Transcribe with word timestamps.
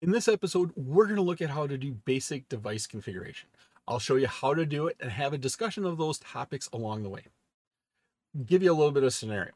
In 0.00 0.12
this 0.12 0.28
episode, 0.28 0.70
we're 0.76 1.06
going 1.06 1.16
to 1.16 1.22
look 1.22 1.42
at 1.42 1.50
how 1.50 1.66
to 1.66 1.76
do 1.76 1.92
basic 1.92 2.48
device 2.48 2.86
configuration. 2.86 3.48
I'll 3.88 3.98
show 3.98 4.14
you 4.14 4.28
how 4.28 4.54
to 4.54 4.64
do 4.64 4.86
it 4.86 4.96
and 5.00 5.10
have 5.10 5.32
a 5.32 5.38
discussion 5.38 5.84
of 5.84 5.98
those 5.98 6.20
topics 6.20 6.68
along 6.72 7.02
the 7.02 7.08
way. 7.08 7.24
Give 8.46 8.62
you 8.62 8.70
a 8.70 8.76
little 8.76 8.92
bit 8.92 9.02
of 9.02 9.12
scenario. 9.12 9.52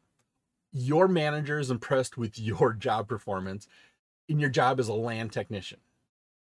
Your 0.72 1.06
manager 1.06 1.60
is 1.60 1.70
impressed 1.70 2.18
with 2.18 2.38
your 2.40 2.72
job 2.72 3.06
performance 3.06 3.68
in 4.28 4.40
your 4.40 4.50
job 4.50 4.80
as 4.80 4.88
a 4.88 4.94
LAN 4.94 5.28
technician. 5.28 5.78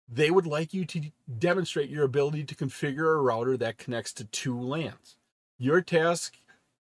They 0.10 0.32
would 0.32 0.48
like 0.48 0.74
you 0.74 0.84
to 0.86 1.12
demonstrate 1.38 1.90
your 1.90 2.04
ability 2.04 2.46
to 2.46 2.56
configure 2.56 3.16
a 3.16 3.22
router 3.22 3.56
that 3.58 3.78
connects 3.78 4.14
to 4.14 4.26
two 4.26 4.60
LANs. 4.60 5.16
Your 5.60 5.80
task 5.80 6.38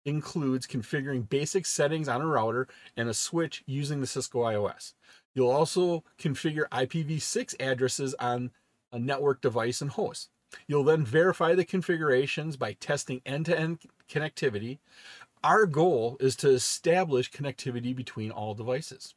includes 0.04 0.66
configuring 0.66 1.28
basic 1.28 1.64
settings 1.64 2.08
on 2.08 2.20
a 2.20 2.26
router 2.26 2.66
and 2.96 3.08
a 3.08 3.14
switch 3.14 3.62
using 3.66 4.00
the 4.00 4.06
Cisco 4.06 4.40
IOS. 4.40 4.94
You'll 5.34 5.50
also 5.50 6.04
configure 6.18 6.68
IPv6 6.70 7.56
addresses 7.60 8.14
on 8.14 8.52
a 8.92 8.98
network 8.98 9.40
device 9.40 9.80
and 9.80 9.90
host. 9.90 10.30
You'll 10.68 10.84
then 10.84 11.04
verify 11.04 11.54
the 11.54 11.64
configurations 11.64 12.56
by 12.56 12.74
testing 12.74 13.20
end 13.26 13.46
to 13.46 13.58
end 13.58 13.80
connectivity. 14.08 14.78
Our 15.42 15.66
goal 15.66 16.16
is 16.20 16.36
to 16.36 16.50
establish 16.50 17.30
connectivity 17.30 17.94
between 17.94 18.30
all 18.30 18.54
devices. 18.54 19.14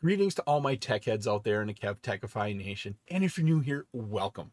Greetings 0.00 0.34
to 0.34 0.42
all 0.42 0.60
my 0.60 0.74
tech 0.74 1.04
heads 1.04 1.26
out 1.26 1.44
there 1.44 1.62
in 1.62 1.68
the 1.68 1.74
KevTechify 1.74 2.54
Nation. 2.54 2.96
And 3.08 3.24
if 3.24 3.38
you're 3.38 3.46
new 3.46 3.60
here, 3.60 3.86
welcome. 3.92 4.52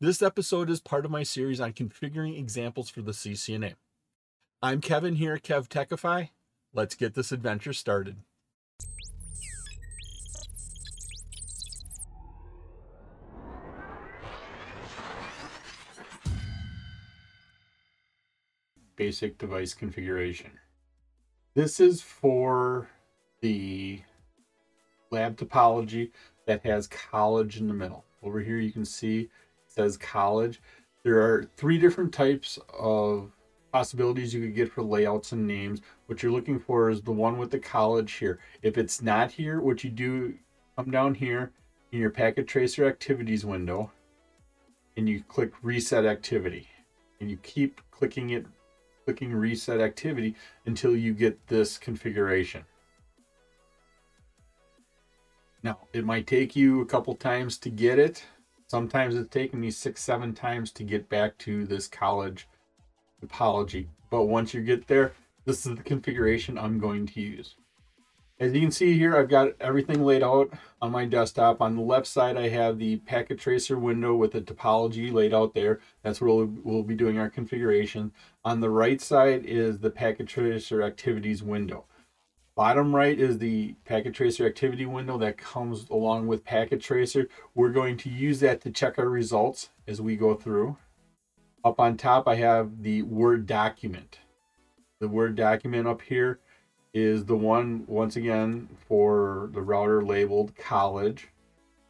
This 0.00 0.22
episode 0.22 0.70
is 0.70 0.80
part 0.80 1.04
of 1.04 1.10
my 1.10 1.22
series 1.22 1.60
on 1.60 1.74
configuring 1.74 2.38
examples 2.38 2.88
for 2.88 3.02
the 3.02 3.12
CCNA. 3.12 3.74
I'm 4.62 4.80
Kevin 4.80 5.16
here 5.16 5.34
at 5.34 5.42
KevTechify. 5.42 6.30
Let's 6.72 6.94
get 6.94 7.14
this 7.14 7.32
adventure 7.32 7.72
started. 7.72 8.16
Basic 18.98 19.38
device 19.38 19.74
configuration. 19.74 20.50
This 21.54 21.78
is 21.78 22.02
for 22.02 22.90
the 23.40 24.02
lab 25.12 25.36
topology 25.36 26.10
that 26.46 26.66
has 26.66 26.88
college 26.88 27.58
in 27.58 27.68
the 27.68 27.74
middle. 27.74 28.04
Over 28.24 28.40
here 28.40 28.56
you 28.56 28.72
can 28.72 28.84
see 28.84 29.20
it 29.20 29.30
says 29.68 29.96
college. 29.96 30.60
There 31.04 31.20
are 31.20 31.48
three 31.56 31.78
different 31.78 32.12
types 32.12 32.58
of 32.76 33.30
possibilities 33.72 34.34
you 34.34 34.40
could 34.40 34.56
get 34.56 34.72
for 34.72 34.82
layouts 34.82 35.30
and 35.30 35.46
names. 35.46 35.80
What 36.06 36.20
you're 36.20 36.32
looking 36.32 36.58
for 36.58 36.90
is 36.90 37.00
the 37.00 37.12
one 37.12 37.38
with 37.38 37.52
the 37.52 37.60
college 37.60 38.14
here. 38.14 38.40
If 38.62 38.76
it's 38.78 39.00
not 39.00 39.30
here, 39.30 39.60
what 39.60 39.84
you 39.84 39.90
do, 39.90 40.34
come 40.76 40.90
down 40.90 41.14
here 41.14 41.52
in 41.92 42.00
your 42.00 42.10
packet 42.10 42.48
tracer 42.48 42.84
activities 42.88 43.46
window 43.46 43.92
and 44.96 45.08
you 45.08 45.22
click 45.22 45.52
reset 45.62 46.04
activity 46.04 46.66
and 47.20 47.30
you 47.30 47.36
keep 47.36 47.80
clicking 47.92 48.30
it, 48.30 48.44
clicking 49.08 49.32
reset 49.32 49.80
activity 49.80 50.34
until 50.66 50.94
you 50.94 51.14
get 51.14 51.46
this 51.46 51.78
configuration. 51.78 52.62
Now, 55.62 55.78
it 55.94 56.04
might 56.04 56.26
take 56.26 56.54
you 56.54 56.82
a 56.82 56.84
couple 56.84 57.14
times 57.14 57.56
to 57.60 57.70
get 57.70 57.98
it. 57.98 58.22
Sometimes 58.66 59.16
it's 59.16 59.30
taken 59.30 59.60
me 59.60 59.70
six, 59.70 60.02
seven 60.02 60.34
times 60.34 60.72
to 60.72 60.84
get 60.84 61.08
back 61.08 61.38
to 61.38 61.64
this 61.64 61.88
college 61.88 62.48
topology. 63.24 63.86
But 64.10 64.24
once 64.24 64.52
you 64.52 64.60
get 64.60 64.86
there, 64.86 65.14
this 65.46 65.64
is 65.64 65.74
the 65.74 65.82
configuration 65.82 66.58
I'm 66.58 66.78
going 66.78 67.06
to 67.06 67.20
use. 67.22 67.54
As 68.40 68.52
you 68.52 68.60
can 68.60 68.70
see 68.70 68.96
here, 68.96 69.16
I've 69.16 69.28
got 69.28 69.54
everything 69.58 70.04
laid 70.04 70.22
out 70.22 70.52
on 70.80 70.92
my 70.92 71.04
desktop. 71.04 71.60
On 71.60 71.74
the 71.74 71.82
left 71.82 72.06
side, 72.06 72.36
I 72.36 72.48
have 72.50 72.78
the 72.78 72.98
packet 72.98 73.40
tracer 73.40 73.76
window 73.76 74.14
with 74.14 74.30
the 74.30 74.40
topology 74.40 75.12
laid 75.12 75.34
out 75.34 75.54
there. 75.54 75.80
That's 76.02 76.20
where 76.20 76.30
we'll, 76.32 76.50
we'll 76.62 76.82
be 76.84 76.94
doing 76.94 77.18
our 77.18 77.28
configuration. 77.28 78.12
On 78.44 78.60
the 78.60 78.70
right 78.70 79.00
side 79.00 79.44
is 79.44 79.80
the 79.80 79.90
packet 79.90 80.28
tracer 80.28 80.82
activities 80.84 81.42
window. 81.42 81.86
Bottom 82.54 82.94
right 82.94 83.18
is 83.18 83.38
the 83.38 83.74
packet 83.84 84.14
tracer 84.14 84.46
activity 84.46 84.86
window 84.86 85.18
that 85.18 85.36
comes 85.36 85.88
along 85.90 86.28
with 86.28 86.44
packet 86.44 86.80
tracer. 86.80 87.28
We're 87.56 87.70
going 87.70 87.96
to 87.98 88.08
use 88.08 88.38
that 88.40 88.60
to 88.60 88.70
check 88.70 89.00
our 89.00 89.08
results 89.08 89.70
as 89.88 90.00
we 90.00 90.14
go 90.14 90.34
through. 90.34 90.76
Up 91.64 91.80
on 91.80 91.96
top, 91.96 92.28
I 92.28 92.36
have 92.36 92.82
the 92.82 93.02
Word 93.02 93.46
document. 93.46 94.20
The 95.00 95.08
Word 95.08 95.34
document 95.34 95.88
up 95.88 96.02
here 96.02 96.38
is 96.94 97.24
the 97.26 97.36
one, 97.36 97.84
once 97.86 98.16
again, 98.16 98.68
for 98.86 99.50
the 99.52 99.60
router 99.60 100.02
labeled 100.02 100.56
college, 100.56 101.28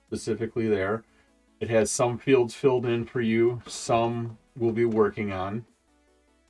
specifically 0.07 0.69
there. 0.69 1.05
It 1.61 1.71
has 1.71 1.91
some 1.91 2.19
fields 2.19 2.55
filled 2.55 2.87
in 2.87 3.05
for 3.05 3.21
you, 3.21 3.63
some 3.67 4.39
we'll 4.57 4.73
be 4.73 4.85
working 4.85 5.33
on. 5.33 5.65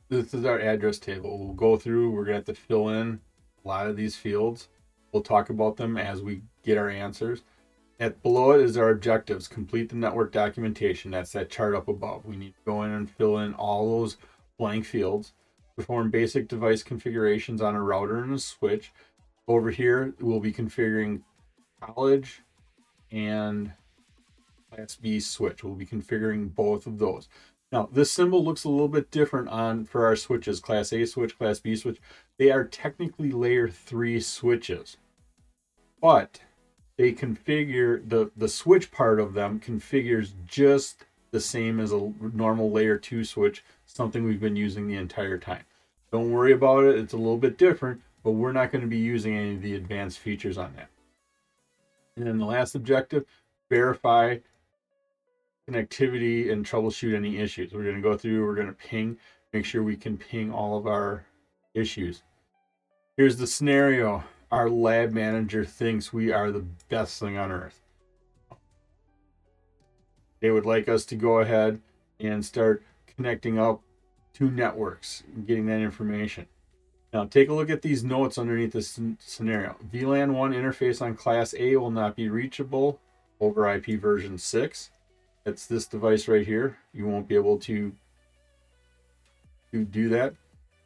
This 0.09 0.33
is 0.33 0.45
our 0.45 0.59
address 0.59 0.99
table. 0.99 1.39
We'll 1.39 1.55
go 1.55 1.77
through, 1.77 2.11
we're 2.11 2.25
going 2.25 2.43
to 2.43 2.51
have 2.51 2.57
to 2.57 2.63
fill 2.63 2.89
in 2.89 3.21
a 3.65 3.69
lot 3.69 3.87
of 3.87 3.97
these 3.97 4.17
fields. 4.17 4.69
We'll 5.13 5.23
talk 5.23 5.51
about 5.51 5.77
them 5.77 5.97
as 5.97 6.23
we 6.23 6.43
get 6.65 6.79
our 6.79 6.89
answers. 6.89 7.43
At 8.01 8.23
below 8.23 8.53
it 8.53 8.61
is 8.61 8.77
our 8.77 8.91
objectives. 8.91 9.49
Complete 9.49 9.89
the 9.89 9.97
network 9.97 10.33
documentation. 10.33 11.11
That's 11.11 11.33
that 11.33 11.51
chart 11.51 11.75
up 11.75 11.89
above. 11.89 12.25
We 12.25 12.37
need 12.37 12.55
to 12.55 12.65
go 12.65 12.83
in 12.85 12.93
and 12.93 13.11
fill 13.11 13.39
in 13.39 13.55
all 13.55 13.99
those 13.99 14.17
blank 14.57 14.85
fields. 14.85 15.33
Perform 15.79 16.11
basic 16.11 16.49
device 16.49 16.83
configurations 16.83 17.63
on 17.63 17.77
a 17.77 17.81
router 17.81 18.19
and 18.19 18.35
a 18.35 18.39
switch. 18.41 18.93
Over 19.47 19.71
here, 19.71 20.13
we'll 20.19 20.41
be 20.41 20.53
configuring 20.53 21.23
college 21.81 22.43
and 23.13 23.71
Class 24.73 24.97
B 24.97 25.21
switch. 25.21 25.63
We'll 25.63 25.77
be 25.77 25.87
configuring 25.87 26.53
both 26.53 26.89
of 26.89 26.99
those. 26.99 27.29
Now, 27.71 27.89
this 27.93 28.11
symbol 28.11 28.45
looks 28.45 28.65
a 28.65 28.69
little 28.69 28.89
bit 28.89 29.13
different 29.13 29.51
on 29.51 29.85
for 29.85 30.05
our 30.05 30.17
switches, 30.17 30.59
Class 30.59 30.93
A 30.93 31.07
switch, 31.07 31.39
Class 31.39 31.61
B 31.61 31.77
switch. 31.77 32.01
They 32.39 32.51
are 32.51 32.65
technically 32.65 33.31
layer 33.31 33.69
3 33.69 34.19
switches. 34.19 34.97
But 36.03 36.41
they 36.97 37.13
configure 37.13 38.03
the 38.09 38.33
the 38.37 38.49
switch 38.49 38.91
part 38.91 39.21
of 39.21 39.33
them 39.33 39.61
configures 39.61 40.33
just 40.45 41.05
the 41.31 41.41
same 41.41 41.79
as 41.79 41.93
a 41.93 42.13
normal 42.21 42.73
layer 42.73 42.99
2 42.99 43.23
switch 43.23 43.63
something 43.87 44.25
we've 44.25 44.41
been 44.41 44.57
using 44.57 44.89
the 44.89 44.97
entire 44.97 45.39
time 45.39 45.65
don't 46.11 46.31
worry 46.31 46.53
about 46.53 46.85
it. 46.85 46.99
It's 46.99 47.13
a 47.13 47.19
little 47.19 47.39
bit 47.39 47.59
different 47.59 48.01
but 48.29 48.33
we're 48.33 48.53
not 48.53 48.71
going 48.71 48.83
to 48.83 48.89
be 48.89 48.99
using 48.99 49.37
any 49.37 49.55
of 49.55 49.63
the 49.63 49.75
advanced 49.75 50.19
features 50.19 50.59
on 50.59 50.75
that. 50.77 50.91
And 52.17 52.27
then 52.27 52.37
the 52.37 52.45
last 52.45 52.75
objective 52.75 53.25
verify 53.71 54.37
connectivity 55.67 56.53
and 56.53 56.63
troubleshoot 56.63 57.15
any 57.15 57.39
issues. 57.39 57.73
We're 57.73 57.85
going 57.85 57.97
to 57.97 58.03
go 58.03 58.17
through 58.17 58.45
we're 58.45 58.55
going 58.55 58.67
to 58.67 58.73
ping 58.73 59.17
make 59.53 59.65
sure 59.65 59.83
we 59.83 59.97
can 59.97 60.19
ping 60.19 60.53
all 60.53 60.77
of 60.77 60.87
our 60.87 61.25
issues. 61.73 62.23
Here's 63.17 63.39
the 63.39 63.47
scenario. 63.47 64.23
Our 64.51 64.69
lab 64.69 65.13
manager 65.13 65.65
thinks 65.65 66.13
we 66.13 66.31
are 66.31 66.51
the 66.51 66.67
best 66.91 67.19
thing 67.19 67.39
on 67.39 67.51
earth. 67.51 67.81
They 70.41 70.51
would 70.51 70.67
like 70.67 70.89
us 70.89 71.07
to 71.07 71.17
go 71.17 71.41
ahead 71.41 71.81
and 72.21 72.45
start 72.45 72.83
connecting 73.07 73.59
up 73.59 73.83
two 74.39 74.51
networks 74.51 75.25
and 75.35 75.47
getting 75.47 75.67
that 75.67 75.81
information. 75.81 76.47
Now, 77.13 77.25
take 77.25 77.49
a 77.49 77.55
look 77.55 77.71
at 77.71 77.83
these 77.83 78.05
notes 78.05 78.39
underneath 78.39 78.73
this 78.73 79.01
scenario. 79.19 79.77
VLAN 79.93 80.35
1 80.35 80.53
interface 80.53 81.01
on 81.01 81.17
Class 81.17 81.55
A 81.59 81.77
will 81.77 81.91
not 81.91 82.15
be 82.15 82.29
reachable 82.29 83.01
over 83.41 83.69
IP 83.73 84.01
version 84.01 84.37
6. 84.37 84.91
That's 85.45 85.67
this 85.67 85.87
device 85.87 86.29
right 86.29 86.47
here. 86.47 86.79
You 86.93 87.07
won't 87.07 87.27
be 87.27 87.35
able 87.35 87.59
to, 87.61 87.93
to 89.73 89.85
do 89.85 90.11
that. 90.11 90.35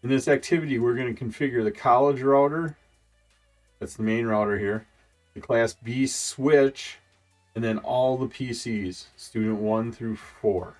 In 0.05 0.09
this 0.09 0.29
activity, 0.29 0.79
we're 0.79 0.95
going 0.95 1.15
to 1.15 1.25
configure 1.25 1.65
the 1.65 1.73
college 1.73 2.23
router 2.23 2.77
that's 3.83 3.97
the 3.97 4.05
main 4.05 4.27
router 4.27 4.61
here. 4.61 4.87
The 5.35 5.41
class 5.41 5.75
B 5.75 6.07
switch, 6.07 6.99
and 7.57 7.65
then 7.65 7.79
all 7.79 8.17
the 8.17 8.29
PCs, 8.29 9.07
student 9.17 9.57
one 9.57 9.91
through 9.91 10.15
four. 10.15 10.77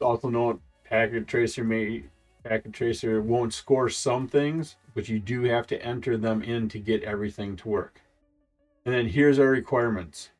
Also 0.00 0.28
note 0.28 0.60
packet 0.84 1.26
tracer 1.26 1.64
may 1.64 2.04
packet 2.44 2.72
tracer 2.72 3.20
won't 3.20 3.52
score 3.52 3.88
some 3.88 4.28
things, 4.28 4.76
but 4.94 5.08
you 5.08 5.18
do 5.18 5.42
have 5.44 5.66
to 5.66 5.82
enter 5.82 6.16
them 6.16 6.42
in 6.42 6.68
to 6.68 6.78
get 6.78 7.02
everything 7.02 7.56
to 7.56 7.68
work. 7.68 8.00
And 8.84 8.94
then 8.94 9.08
here's 9.08 9.38
our 9.38 9.48
requirements. 9.48 10.30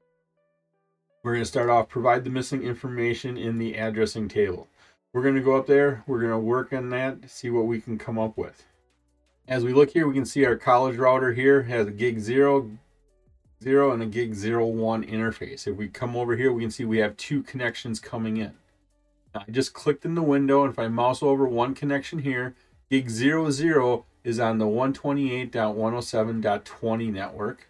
We're 1.23 1.33
going 1.33 1.43
to 1.43 1.51
start 1.51 1.69
off 1.69 1.89
provide 1.89 2.25
the 2.25 2.31
missing 2.31 2.63
information 2.63 3.37
in 3.37 3.59
the 3.59 3.75
addressing 3.75 4.29
table. 4.29 4.69
We're 5.13 5.23
going 5.23 5.35
to 5.35 5.43
go 5.43 5.57
up 5.57 5.67
there, 5.67 6.05
we're 6.07 6.21
going 6.21 6.33
to 6.33 6.39
work 6.39 6.73
on 6.73 6.91
that, 6.91 7.29
see 7.29 7.51
what 7.51 7.67
we 7.67 7.81
can 7.81 7.99
come 7.99 8.19
up 8.19 8.39
with. 8.39 8.65
As 9.49 9.65
we 9.65 9.73
look 9.73 9.91
here, 9.91 10.07
we 10.07 10.15
can 10.15 10.27
see 10.27 10.45
our 10.45 10.57
college 10.57 10.97
router 10.97 11.33
here 11.33 11.63
has 11.63 11.87
a 11.87 11.91
gig 11.91 12.21
0, 12.21 12.71
0 13.63 13.93
and 13.93 14.03
a 14.03 14.07
gig 14.07 14.35
01 14.37 15.05
interface. 15.05 15.67
If 15.67 15.77
we 15.77 15.89
come 15.89 16.15
over 16.15 16.37
here, 16.37 16.53
we 16.53 16.63
can 16.63 16.71
see 16.71 16.85
we 16.85 16.99
have 16.99 17.17
two 17.17 17.43
connections 17.43 17.99
coming 17.99 18.37
in. 18.37 18.55
I 19.47 19.51
just 19.51 19.73
clicked 19.73 20.05
in 20.05 20.15
the 20.15 20.23
window, 20.23 20.63
and 20.63 20.73
if 20.73 20.79
I 20.79 20.87
mouse 20.89 21.23
over 21.23 21.47
one 21.47 21.75
connection 21.75 22.19
here, 22.21 22.55
gig 22.91 23.11
00 23.11 24.05
is 24.25 24.41
on 24.41 24.59
the 24.59 24.67
128.107.20 24.67 27.13
network. 27.13 27.69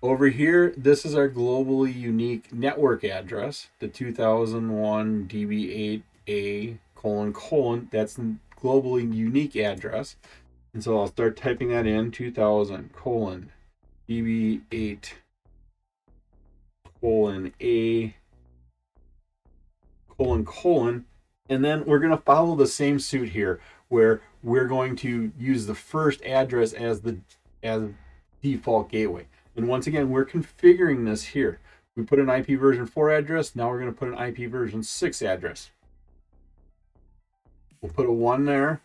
Over 0.03 0.29
here, 0.29 0.75
this 0.77 1.05
is 1.05 1.15
our 1.15 1.29
globally 1.29 1.95
unique 1.95 2.53
network 2.53 3.03
address, 3.03 3.69
the 3.79 3.89
2001 3.89 5.29
DB8A 5.29 6.79
colon 6.95 7.33
colon. 7.33 7.89
That's 7.91 8.19
globally 8.61 9.15
unique 9.15 9.57
address. 9.57 10.17
And 10.77 10.85
so 10.85 10.99
I'll 10.99 11.07
start 11.07 11.39
typing 11.39 11.71
that 11.71 11.87
in 11.87 12.11
2000 12.11 12.93
colon 12.93 13.51
DB8 14.07 15.07
colon 17.01 17.55
A 17.63 18.15
colon 20.07 20.45
colon. 20.45 21.07
And 21.49 21.65
then 21.65 21.87
we're 21.87 21.99
going 21.99 22.11
to 22.11 22.23
follow 22.23 22.55
the 22.55 22.67
same 22.67 22.99
suit 22.99 23.31
here 23.31 23.59
where 23.89 24.21
we're 24.43 24.67
going 24.67 24.97
to 24.97 25.33
use 25.39 25.65
the 25.65 25.75
first 25.75 26.23
address 26.27 26.75
as 26.75 27.01
the 27.01 27.21
as 27.63 27.85
default 28.43 28.91
gateway. 28.91 29.29
And 29.57 29.69
once 29.69 29.87
again, 29.87 30.11
we're 30.11 30.27
configuring 30.27 31.07
this 31.07 31.23
here. 31.23 31.59
We 31.97 32.03
put 32.03 32.19
an 32.19 32.29
IP 32.29 32.49
version 32.61 32.85
4 32.85 33.13
address. 33.13 33.57
Now 33.57 33.71
we're 33.71 33.81
going 33.81 33.95
to 33.95 33.99
put 33.99 34.13
an 34.13 34.19
IP 34.19 34.51
version 34.51 34.83
6 34.83 35.23
address. 35.23 35.71
We'll 37.81 37.93
put 37.93 38.05
a 38.05 38.13
1 38.13 38.45
there. 38.45 38.83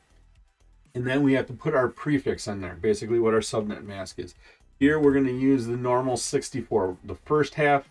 And 0.93 1.07
then 1.07 1.23
we 1.23 1.33
have 1.33 1.47
to 1.47 1.53
put 1.53 1.73
our 1.73 1.87
prefix 1.87 2.47
in 2.47 2.61
there, 2.61 2.75
basically 2.75 3.19
what 3.19 3.33
our 3.33 3.39
subnet 3.39 3.83
mask 3.83 4.19
is. 4.19 4.35
Here 4.79 4.99
we're 4.99 5.13
going 5.13 5.25
to 5.25 5.31
use 5.31 5.65
the 5.65 5.77
normal 5.77 6.17
64. 6.17 6.97
The 7.03 7.15
first 7.15 7.53
half 7.55 7.87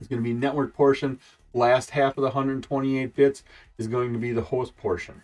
is 0.00 0.08
going 0.08 0.20
to 0.22 0.28
be 0.28 0.34
network 0.34 0.74
portion. 0.74 1.18
Last 1.54 1.90
half 1.90 2.18
of 2.18 2.22
the 2.22 2.30
128 2.30 3.14
bits 3.14 3.42
is 3.78 3.86
going 3.86 4.12
to 4.12 4.18
be 4.18 4.32
the 4.32 4.42
host 4.42 4.76
portion. 4.76 5.22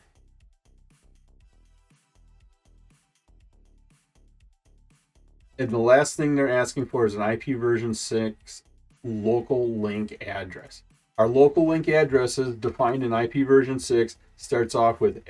And 5.58 5.70
the 5.70 5.78
last 5.78 6.16
thing 6.16 6.34
they're 6.34 6.48
asking 6.48 6.86
for 6.86 7.06
is 7.06 7.14
an 7.14 7.22
IP 7.22 7.58
version 7.58 7.94
6 7.94 8.62
local 9.02 9.68
link 9.68 10.16
address. 10.26 10.82
Our 11.18 11.28
local 11.28 11.66
link 11.66 11.88
address 11.88 12.38
is 12.38 12.54
defined 12.56 13.02
in 13.02 13.12
IP 13.12 13.46
version 13.46 13.78
6 13.78 14.16
starts 14.36 14.74
off 14.74 15.00
with 15.00 15.22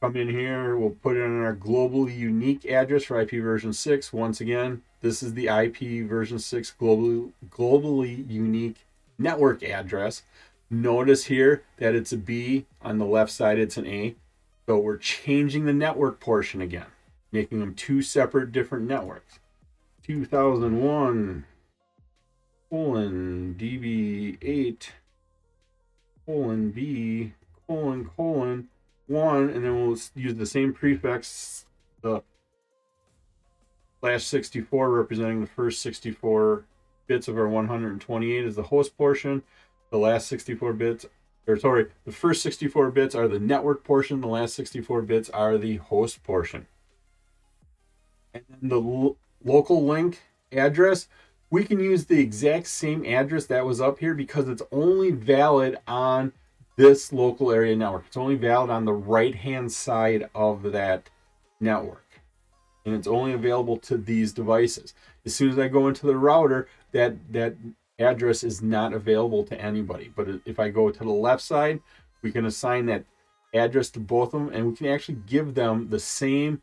Come 0.00 0.16
in 0.16 0.30
here, 0.30 0.78
we'll 0.78 0.88
put 0.90 1.18
in 1.18 1.42
our 1.42 1.54
globally 1.54 2.16
unique 2.16 2.64
address 2.64 3.04
for 3.04 3.20
IP 3.20 3.32
version 3.32 3.74
6. 3.74 4.14
Once 4.14 4.40
again, 4.40 4.80
this 5.00 5.22
is 5.22 5.34
the 5.34 5.48
IP 5.48 6.06
version 6.08 6.38
6 6.38 6.74
globally, 6.80 7.32
globally 7.48 8.28
unique 8.30 8.86
network 9.18 9.62
address. 9.62 10.22
Notice 10.68 11.24
here 11.24 11.62
that 11.78 11.94
it's 11.94 12.12
a 12.12 12.16
B, 12.16 12.66
on 12.82 12.98
the 12.98 13.06
left 13.06 13.32
side 13.32 13.58
it's 13.58 13.76
an 13.76 13.86
A. 13.86 14.14
So 14.66 14.78
we're 14.78 14.98
changing 14.98 15.64
the 15.64 15.72
network 15.72 16.20
portion 16.20 16.60
again, 16.60 16.86
making 17.32 17.60
them 17.60 17.74
two 17.74 18.02
separate 18.02 18.52
different 18.52 18.86
networks. 18.86 19.40
2001 20.04 21.44
colon 22.70 23.56
db8 23.58 24.88
colon 26.24 26.70
b 26.70 27.32
colon 27.66 28.08
colon 28.16 28.68
1 29.08 29.50
and 29.50 29.64
then 29.64 29.74
we'll 29.76 29.98
use 30.14 30.34
the 30.36 30.46
same 30.46 30.72
prefix 30.72 31.66
the 32.02 32.22
slash 34.00 34.24
64 34.24 34.90
representing 34.90 35.40
the 35.40 35.46
first 35.46 35.80
64 35.82 36.64
bits 37.06 37.28
of 37.28 37.36
our 37.36 37.48
128 37.48 38.44
is 38.44 38.56
the 38.56 38.64
host 38.64 38.96
portion 38.96 39.42
the 39.90 39.98
last 39.98 40.28
64 40.28 40.72
bits 40.72 41.06
or 41.46 41.56
sorry 41.56 41.86
the 42.04 42.12
first 42.12 42.42
64 42.42 42.90
bits 42.90 43.14
are 43.14 43.28
the 43.28 43.38
network 43.38 43.84
portion 43.84 44.20
the 44.20 44.26
last 44.26 44.54
64 44.54 45.02
bits 45.02 45.28
are 45.30 45.58
the 45.58 45.76
host 45.76 46.22
portion 46.22 46.66
and 48.32 48.44
then 48.48 48.68
the 48.68 48.80
lo- 48.80 49.16
local 49.44 49.84
link 49.84 50.20
address 50.52 51.08
we 51.50 51.64
can 51.64 51.80
use 51.80 52.06
the 52.06 52.20
exact 52.20 52.68
same 52.68 53.04
address 53.04 53.46
that 53.46 53.66
was 53.66 53.80
up 53.80 53.98
here 53.98 54.14
because 54.14 54.48
it's 54.48 54.62
only 54.70 55.10
valid 55.10 55.78
on 55.86 56.32
this 56.76 57.12
local 57.12 57.50
area 57.50 57.76
network. 57.76 58.04
It's 58.06 58.16
only 58.16 58.36
valid 58.36 58.70
on 58.70 58.84
the 58.84 58.92
right 58.92 59.34
hand 59.34 59.72
side 59.72 60.30
of 60.34 60.72
that 60.72 61.10
network. 61.58 62.06
And 62.84 62.94
it's 62.94 63.06
only 63.06 63.32
available 63.32 63.76
to 63.78 63.96
these 63.96 64.32
devices. 64.32 64.94
As 65.26 65.34
soon 65.34 65.50
as 65.50 65.58
I 65.58 65.68
go 65.68 65.88
into 65.88 66.06
the 66.06 66.16
router, 66.16 66.68
that, 66.92 67.14
that 67.32 67.54
address 67.98 68.42
is 68.42 68.62
not 68.62 68.92
available 68.92 69.44
to 69.44 69.60
anybody. 69.60 70.10
But 70.14 70.28
if 70.44 70.58
I 70.58 70.70
go 70.70 70.90
to 70.90 70.98
the 70.98 71.10
left 71.10 71.42
side, 71.42 71.80
we 72.22 72.32
can 72.32 72.46
assign 72.46 72.86
that 72.86 73.04
address 73.52 73.90
to 73.90 74.00
both 74.00 74.32
of 74.32 74.40
them 74.40 74.50
and 74.54 74.66
we 74.66 74.76
can 74.76 74.86
actually 74.86 75.18
give 75.26 75.54
them 75.54 75.88
the 75.90 75.98
same 75.98 76.62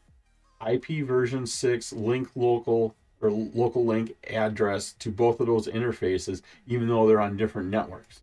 IP 0.65 1.05
version 1.05 1.45
6 1.45 1.93
link 1.93 2.29
local 2.35 2.95
or 3.21 3.29
local 3.31 3.85
link 3.85 4.15
address 4.29 4.93
to 4.93 5.11
both 5.11 5.39
of 5.39 5.47
those 5.47 5.67
interfaces, 5.67 6.41
even 6.67 6.87
though 6.87 7.07
they're 7.07 7.21
on 7.21 7.35
different 7.35 7.69
networks. 7.69 8.21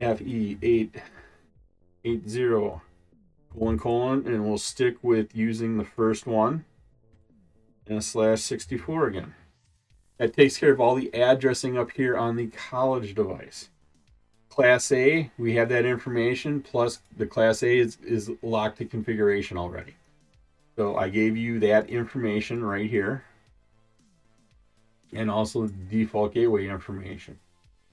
FE880 0.00 1.00
colon 3.52 3.78
colon, 3.78 4.26
and 4.26 4.46
we'll 4.46 4.58
stick 4.58 4.96
with 5.02 5.34
using 5.34 5.76
the 5.76 5.84
first 5.84 6.26
one 6.26 6.64
and 7.86 7.98
a 7.98 8.02
slash 8.02 8.40
64 8.40 9.08
again. 9.08 9.34
That 10.18 10.34
takes 10.34 10.56
care 10.56 10.72
of 10.72 10.80
all 10.80 10.94
the 10.94 11.12
addressing 11.14 11.76
up 11.76 11.90
here 11.92 12.16
on 12.16 12.36
the 12.36 12.46
college 12.48 13.14
device. 13.14 13.70
Class 14.48 14.92
A, 14.92 15.30
we 15.38 15.54
have 15.54 15.68
that 15.70 15.84
information, 15.84 16.60
plus 16.60 17.00
the 17.16 17.26
Class 17.26 17.62
A 17.62 17.78
is, 17.78 17.98
is 18.04 18.30
locked 18.42 18.78
to 18.78 18.84
configuration 18.84 19.56
already. 19.56 19.94
So 20.76 20.96
I 20.96 21.08
gave 21.08 21.36
you 21.36 21.58
that 21.60 21.88
information 21.88 22.62
right 22.62 22.88
here. 22.88 23.24
And 25.12 25.30
also 25.30 25.66
the 25.66 25.72
default 25.72 26.34
gateway 26.34 26.68
information. 26.68 27.38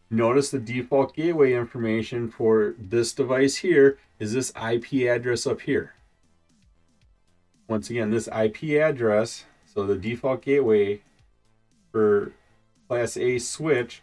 Notice 0.10 0.52
the 0.52 0.60
default 0.60 1.16
gateway 1.16 1.54
information 1.54 2.30
for 2.30 2.76
this 2.78 3.14
device 3.14 3.58
here 3.58 3.98
is 4.20 4.34
this 4.34 4.52
IP 4.52 5.08
address 5.08 5.46
up 5.46 5.62
here. 5.62 5.94
Once 7.68 7.90
again, 7.90 8.12
this 8.12 8.28
IP 8.28 8.80
address, 8.82 9.46
so 9.66 9.86
the 9.86 9.96
default 9.96 10.42
gateway 10.42 11.02
for 11.92 12.32
Class 12.88 13.18
A 13.18 13.38
switch 13.40 14.02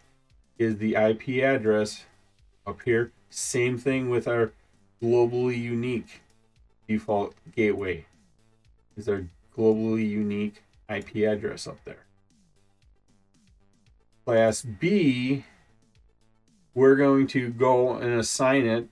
is 0.57 0.77
the 0.77 0.95
IP 0.95 1.43
address 1.43 2.05
up 2.65 2.81
here. 2.83 3.11
Same 3.29 3.77
thing 3.77 4.09
with 4.09 4.27
our 4.27 4.53
globally 5.01 5.59
unique 5.59 6.21
default 6.87 7.33
gateway. 7.55 8.05
Is 8.95 9.09
our 9.09 9.27
globally 9.57 10.07
unique 10.07 10.63
IP 10.89 11.27
address 11.27 11.67
up 11.67 11.83
there. 11.83 12.05
Class 14.25 14.61
B 14.61 15.43
we're 16.75 16.97
going 16.97 17.25
to 17.27 17.49
go 17.49 17.93
and 17.93 18.19
assign 18.19 18.67
it. 18.67 18.89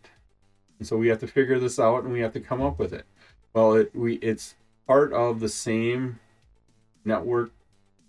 So 0.83 0.97
we 0.97 1.09
have 1.09 1.19
to 1.19 1.27
figure 1.27 1.59
this 1.59 1.79
out 1.79 2.03
and 2.03 2.13
we 2.13 2.21
have 2.21 2.33
to 2.33 2.39
come 2.39 2.61
up 2.61 2.79
with 2.79 2.93
it. 2.93 3.05
Well, 3.53 3.73
it 3.73 3.95
we 3.95 4.15
it's 4.15 4.55
part 4.87 5.13
of 5.13 5.39
the 5.39 5.49
same 5.49 6.19
network 7.05 7.51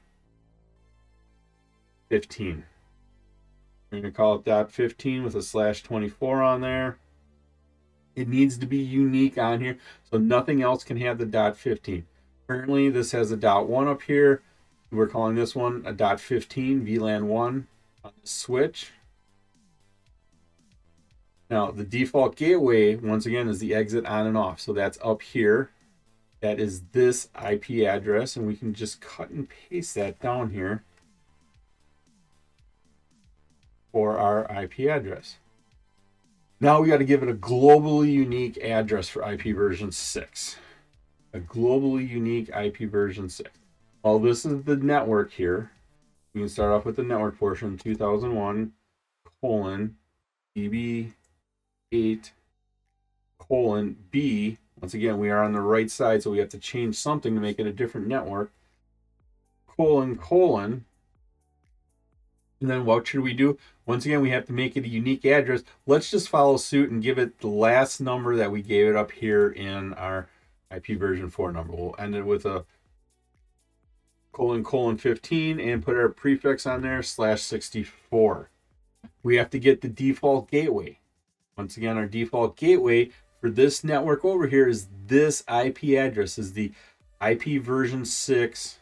15. 2.09 2.65
We're 3.91 4.01
going 4.01 4.13
to 4.13 4.17
call 4.17 4.37
it 4.37 4.45
dot 4.45 4.71
15 4.71 5.25
with 5.25 5.35
a 5.35 5.43
slash 5.43 5.83
24 5.83 6.43
on 6.43 6.61
there. 6.61 6.99
It 8.19 8.27
needs 8.27 8.59
to 8.59 8.67
be 8.67 8.79
unique 8.79 9.39
on 9.39 9.61
here, 9.61 9.79
so 10.11 10.19
nothing 10.19 10.61
else 10.61 10.83
can 10.83 10.97
have 10.97 11.19
the 11.19 11.25
dot 11.25 11.57
15. 11.57 12.05
Currently, 12.49 12.91
this 12.91 13.13
has 13.13 13.31
a 13.31 13.37
dot 13.37 13.69
1 13.69 13.87
up 13.87 14.03
here. 14.03 14.43
We're 14.91 15.07
calling 15.07 15.37
this 15.37 15.55
one 15.55 15.85
a 15.87 15.93
dot 15.93 16.19
15, 16.19 16.85
VLAN 16.85 17.27
1 17.27 17.69
on 18.03 18.13
the 18.21 18.29
switch. 18.29 18.91
Now, 21.49 21.71
the 21.71 21.85
default 21.85 22.35
gateway, 22.35 22.97
once 22.97 23.25
again, 23.25 23.49
is 23.49 23.61
the 23.61 23.73
exit 23.73 24.05
on 24.05 24.27
and 24.27 24.37
off. 24.37 24.59
So 24.59 24.73
that's 24.73 24.99
up 25.01 25.23
here. 25.23 25.71
That 26.41 26.59
is 26.59 26.83
this 26.91 27.29
IP 27.41 27.87
address, 27.87 28.35
and 28.35 28.49
we 28.49 28.57
can 28.57 28.75
just 28.75 29.01
cut 29.01 29.31
and 29.31 29.47
paste 29.49 29.95
that 29.95 30.19
down 30.19 30.51
here 30.51 30.83
for 33.93 34.19
our 34.19 34.45
IP 34.61 34.91
address. 34.91 35.37
Now 36.61 36.81
we 36.81 36.89
got 36.89 36.97
to 36.97 37.05
give 37.05 37.23
it 37.23 37.29
a 37.29 37.35
globally 37.35 38.13
unique 38.13 38.59
address 38.59 39.09
for 39.09 39.23
IP 39.23 39.55
version 39.55 39.93
6. 39.93 40.57
A 41.33 41.39
globally 41.39 42.09
unique 42.09 42.49
IP 42.49 42.91
version 42.91 43.29
6. 43.29 43.49
Well, 44.03 44.19
this 44.19 44.45
is 44.45 44.65
the 44.65 44.77
network 44.77 45.33
here. 45.33 45.71
We 46.35 46.41
can 46.41 46.49
start 46.49 46.73
off 46.73 46.85
with 46.85 46.97
the 46.97 47.05
network 47.05 47.39
portion 47.39 47.79
2001 47.79 48.73
colon 49.41 49.97
DB8 50.57 51.13
colon 53.39 53.97
B. 54.11 54.59
Once 54.81 54.95
again, 54.95 55.19
we 55.19 55.31
are 55.31 55.45
on 55.45 55.53
the 55.53 55.61
right 55.61 55.91
side, 55.91 56.25
so 56.25 56.31
we 56.33 56.39
have 56.39 56.49
to 56.51 56.59
change 56.59 56.97
something 56.97 57.37
to 57.37 57.41
make 57.41 57.61
it 57.61 57.67
a 57.67 57.73
different 57.73 58.09
network. 58.09 58.53
Colon 59.77 60.17
colon 60.17 60.87
and 62.61 62.69
then 62.69 62.85
what 62.85 63.07
should 63.07 63.21
we 63.21 63.35
do? 63.35 63.59
Once 63.87 64.05
again, 64.05 64.21
we 64.21 64.31
have 64.31 64.47
to 64.47 64.53
make 64.53 64.77
it 64.77 64.85
a 64.85 64.89
unique 64.89 65.25
address. 65.25 65.63
Let's 65.87 66.11
just 66.11 66.29
follow 66.29 66.57
suit 66.57 66.91
and 66.91 67.03
give 67.03 67.19
it 67.19 67.39
the 67.41 67.49
last 67.49 68.01
number 68.01 68.37
that 68.37 68.51
we 68.51 68.63
gave 68.63 68.89
it 68.89 68.97
up 68.97 69.13
here 69.13 69.49
in 69.49 69.95
our 69.95 70.29
IP 70.75 70.99
version 70.99 71.31
4 71.31 71.53
number. 71.53 71.75
We'll 71.75 71.95
end 71.99 72.15
it 72.15 72.27
with 72.27 72.45
a 72.45 72.65
colon 74.33 74.65
colon 74.65 74.99
15 74.99 75.59
and 75.59 75.85
put 75.85 75.97
our 75.97 76.09
prefix 76.09 76.67
on 76.67 76.83
there 76.83 77.03
slash 77.03 77.43
64. 77.43 78.51
We 79.23 79.37
have 79.37 79.51
to 79.51 79.59
get 79.59 79.81
the 79.81 79.89
default 79.89 80.51
gateway. 80.51 80.99
Once 81.57 81.77
again, 81.77 81.97
our 81.97 82.07
default 82.07 82.57
gateway 82.57 83.11
for 83.41 83.51
this 83.51 83.83
network 83.83 84.25
over 84.25 84.49
here 84.49 84.69
is 84.69 84.89
this 85.07 85.43
IP 85.49 85.99
address, 85.99 86.39
is 86.39 86.53
the 86.53 86.73
IP 87.21 87.63
version 87.63 88.05
6 88.05 88.79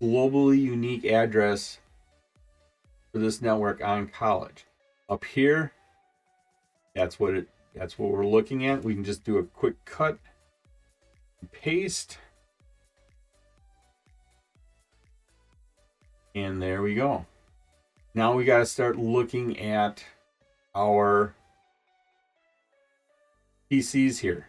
globally 0.00 0.58
unique 0.58 1.04
address 1.04 1.78
this 3.20 3.42
network 3.42 3.82
on 3.82 4.08
college. 4.08 4.66
Up 5.08 5.24
here, 5.24 5.72
that's 6.94 7.18
what 7.18 7.34
it 7.34 7.48
that's 7.74 7.98
what 7.98 8.10
we're 8.10 8.26
looking 8.26 8.66
at. 8.66 8.82
We 8.82 8.94
can 8.94 9.04
just 9.04 9.24
do 9.24 9.38
a 9.38 9.44
quick 9.44 9.84
cut, 9.84 10.18
paste, 11.52 12.18
and 16.34 16.60
there 16.60 16.82
we 16.82 16.94
go. 16.94 17.26
Now 18.14 18.32
we 18.32 18.44
got 18.44 18.58
to 18.58 18.66
start 18.66 18.98
looking 18.98 19.58
at 19.60 20.04
our 20.74 21.34
PCs 23.70 24.18
here. 24.18 24.46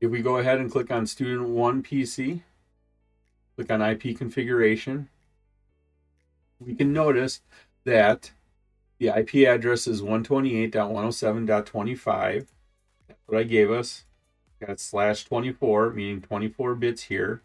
If 0.00 0.10
we 0.10 0.22
go 0.22 0.36
ahead 0.36 0.60
and 0.60 0.70
click 0.70 0.92
on 0.92 1.06
student 1.06 1.48
one 1.48 1.82
PC, 1.82 2.42
click 3.56 3.70
on 3.72 3.82
IP 3.82 4.16
configuration, 4.16 5.08
we 6.60 6.74
can 6.74 6.92
notice 6.92 7.40
that 7.84 8.32
the 8.98 9.08
IP 9.08 9.46
address 9.46 9.86
is 9.86 10.02
128.107.25. 10.02 12.46
That's 13.06 13.20
what 13.26 13.38
I 13.38 13.44
gave 13.44 13.70
us. 13.70 14.04
Got 14.64 14.80
slash 14.80 15.24
24, 15.24 15.90
meaning 15.90 16.20
24 16.20 16.74
bits 16.74 17.04
here 17.04 17.42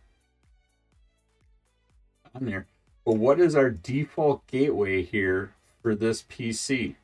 on 2.33 2.45
there. 2.45 2.65
But 3.05 3.17
what 3.17 3.39
is 3.39 3.55
our 3.55 3.69
default 3.69 4.47
gateway 4.47 5.03
here 5.03 5.53
for 5.81 5.93
this 5.95 6.23
PC? 6.23 6.95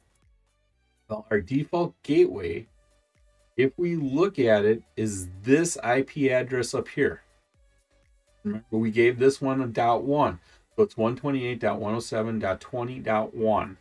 Well, 1.08 1.28
our 1.30 1.40
default 1.42 1.94
gateway, 2.04 2.68
if 3.58 3.72
we 3.78 3.96
look 3.96 4.40
at 4.40 4.66
it, 4.66 4.82
is 4.96 5.28
this 5.44 5.78
IP 5.78 6.32
address 6.32 6.74
up 6.74 6.88
here. 6.88 7.22
Remember, 8.44 8.66
we 8.72 8.90
gave 8.92 9.20
this 9.20 9.42
one 9.42 9.62
a 9.62 9.68
dot 9.68 10.04
one. 10.04 10.40
So 10.80 10.84
it's 10.84 10.96
128.107.20.1. 10.96 13.78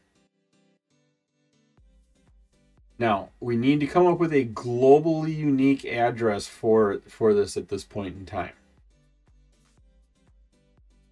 Now, 3.01 3.31
we 3.41 3.57
need 3.57 3.81
to 3.81 3.87
come 3.87 4.07
up 4.07 4.19
with 4.19 4.35
a 4.35 4.45
globally 4.45 5.35
unique 5.35 5.87
address 5.87 6.47
for, 6.47 7.01
for 7.09 7.33
this 7.33 7.57
at 7.57 7.71
this 7.71 7.83
point 7.83 8.15
in 8.15 8.27
time. 8.27 8.53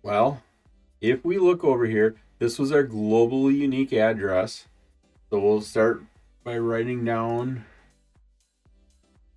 Well, 0.03 0.43
if 1.01 1.25
we 1.25 1.39
look 1.39 1.65
over 1.65 1.87
here, 1.87 2.17
this 2.41 2.59
was 2.59 2.73
our 2.73 2.85
globally 2.85 3.57
unique 3.57 3.95
address. 3.95 4.67
So 5.31 5.41
we'll 5.41 5.63
start 5.63 6.03
by 6.45 6.59
writing 6.59 7.07
down 7.07 7.65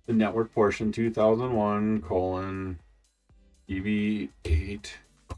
the 0.04 0.12
network 0.12 0.52
portion 0.52 0.92
2001 0.92 2.02
colon 2.02 2.78
DB8 3.66 4.90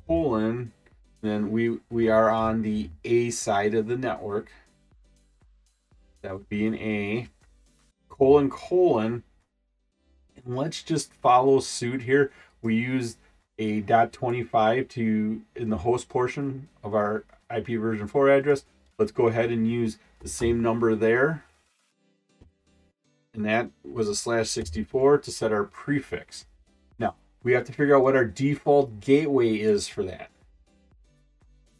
colon. 0.09 0.73
Then 1.21 1.53
we 1.53 1.79
we 1.91 2.09
are 2.09 2.29
on 2.29 2.63
the 2.63 2.91
A 3.05 3.31
side 3.31 3.75
of 3.75 3.87
the 3.87 3.97
network. 3.97 4.51
That 6.25 6.33
would 6.33 6.49
be 6.49 6.67
an 6.67 6.75
A 6.77 7.29
colon 8.09 8.49
colon. 8.49 9.25
And 10.43 10.57
let's 10.57 10.83
just 10.83 11.13
follow 11.13 11.61
suit 11.61 12.01
here. 12.01 12.33
We 12.63 12.77
use 12.77 13.19
a 13.59 13.83
dot 13.83 14.11
25 14.15 14.89
to 14.89 15.43
in 15.55 15.69
the 15.69 15.77
host 15.77 16.09
portion 16.09 16.71
of 16.83 16.95
our 16.95 17.27
IP 17.55 17.79
version 17.79 18.09
4 18.09 18.31
address. 18.31 18.65
Let's 18.99 19.13
go 19.13 19.27
ahead 19.27 19.51
and 19.51 19.69
use 19.69 19.99
the 20.21 20.31
same 20.31 20.63
number 20.63 20.95
there. 20.95 21.45
And 23.35 23.45
that 23.45 23.69
was 23.85 24.09
a 24.09 24.15
slash 24.15 24.49
64 24.49 25.19
to 25.19 25.31
set 25.31 25.53
our 25.53 25.65
prefix. 25.65 26.47
Now, 26.99 27.17
we 27.43 27.53
have 27.53 27.65
to 27.65 27.73
figure 27.73 27.97
out 27.97 28.03
what 28.03 28.17
our 28.17 28.25
default 28.25 28.99
gateway 29.01 29.57
is 29.57 29.89
for 29.89 30.03
that. 30.05 30.31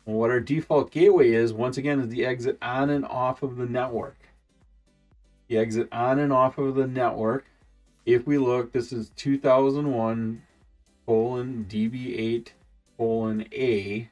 What 0.05 0.31
our 0.31 0.41
default 0.41 0.91
gateway 0.91 1.31
is, 1.33 1.55
once 1.55 1.79
again, 1.79 1.99
is 1.99 2.09
the 2.09 2.27
exit 2.27 2.59
on 2.61 2.91
and 2.91 3.07
off 3.07 3.43
of 3.43 3.57
the 3.57 3.65
network. 3.65 4.19
The 5.55 5.61
exit 5.61 5.89
on 5.93 6.19
and 6.19 6.33
off 6.33 6.59
of 6.59 6.75
the 6.75 6.89
network. 6.89 7.47
If 8.07 8.27
we 8.27 8.39
look, 8.39 8.73
this 8.73 8.93
is 8.93 9.11
2001 9.11 10.43
colon 11.07 11.67
DB8 11.71 12.49
colon 12.97 13.47
A. 13.53 14.09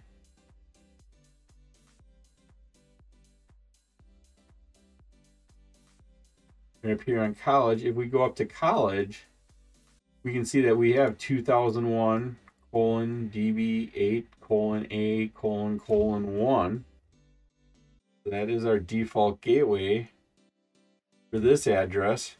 And 6.84 7.02
here 7.02 7.20
on 7.24 7.34
college, 7.34 7.82
if 7.82 7.96
we 7.96 8.06
go 8.06 8.22
up 8.22 8.36
to 8.36 8.44
college, 8.44 9.24
we 10.22 10.32
can 10.32 10.44
see 10.44 10.60
that 10.60 10.76
we 10.76 10.92
have 10.92 11.18
2001 11.18 12.36
colon 12.70 13.30
DB8 13.34 14.26
colon 14.40 14.86
A 14.92 15.26
colon 15.34 15.80
colon 15.80 16.36
1. 16.36 16.84
that 18.26 18.48
is 18.48 18.64
our 18.64 18.78
default 18.78 19.40
gateway 19.40 20.08
for 21.32 21.40
this 21.40 21.66
address. 21.66 22.36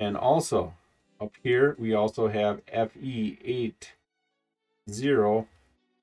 And 0.00 0.16
also 0.16 0.74
up 1.20 1.34
here, 1.42 1.76
we 1.78 1.94
also 1.94 2.28
have 2.28 2.64
FE80 2.66 3.74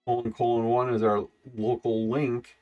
colon 0.06 0.34
colon 0.34 0.66
1 0.66 0.94
is 0.94 1.04
our 1.04 1.28
local 1.58 2.08
link 2.10 2.56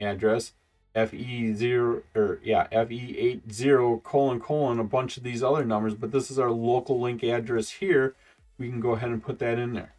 address. 0.00 0.52
FE0 0.94 2.02
or 2.16 2.40
yeah, 2.42 2.66
FE80 2.72 4.02
colon 4.02 4.40
colon 4.40 4.80
a 4.80 4.84
bunch 4.84 5.16
of 5.16 5.22
these 5.22 5.42
other 5.42 5.64
numbers, 5.64 5.94
but 5.94 6.10
this 6.10 6.30
is 6.30 6.38
our 6.38 6.50
local 6.50 7.00
link 7.00 7.22
address 7.22 7.70
here. 7.70 8.14
We 8.58 8.68
can 8.68 8.80
go 8.80 8.90
ahead 8.90 9.10
and 9.10 9.22
put 9.22 9.38
that 9.38 9.58
in 9.58 9.72
there. 9.72 9.94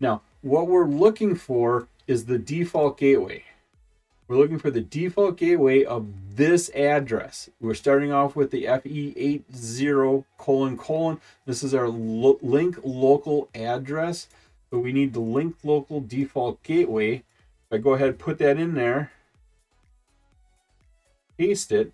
Now, 0.00 0.22
what 0.40 0.66
we're 0.66 0.86
looking 0.86 1.34
for 1.34 1.88
is 2.06 2.24
the 2.24 2.38
default 2.38 2.98
gateway. 2.98 3.44
We're 4.30 4.36
looking 4.36 4.60
for 4.60 4.70
the 4.70 4.80
default 4.80 5.38
gateway 5.38 5.82
of 5.82 6.36
this 6.36 6.68
address. 6.68 7.50
We're 7.60 7.74
starting 7.74 8.12
off 8.12 8.36
with 8.36 8.52
the 8.52 8.62
FE80 8.62 10.24
colon 10.38 10.78
colon. 10.78 11.20
This 11.46 11.64
is 11.64 11.74
our 11.74 11.88
lo 11.88 12.38
link 12.40 12.78
local 12.84 13.48
address, 13.56 14.28
but 14.70 14.78
we 14.78 14.92
need 14.92 15.14
the 15.14 15.20
link 15.20 15.56
local 15.64 16.00
default 16.00 16.62
gateway. 16.62 17.14
If 17.14 17.72
I 17.72 17.78
go 17.78 17.94
ahead 17.94 18.10
and 18.10 18.18
put 18.20 18.38
that 18.38 18.56
in 18.56 18.74
there, 18.74 19.10
paste 21.36 21.72
it, 21.72 21.92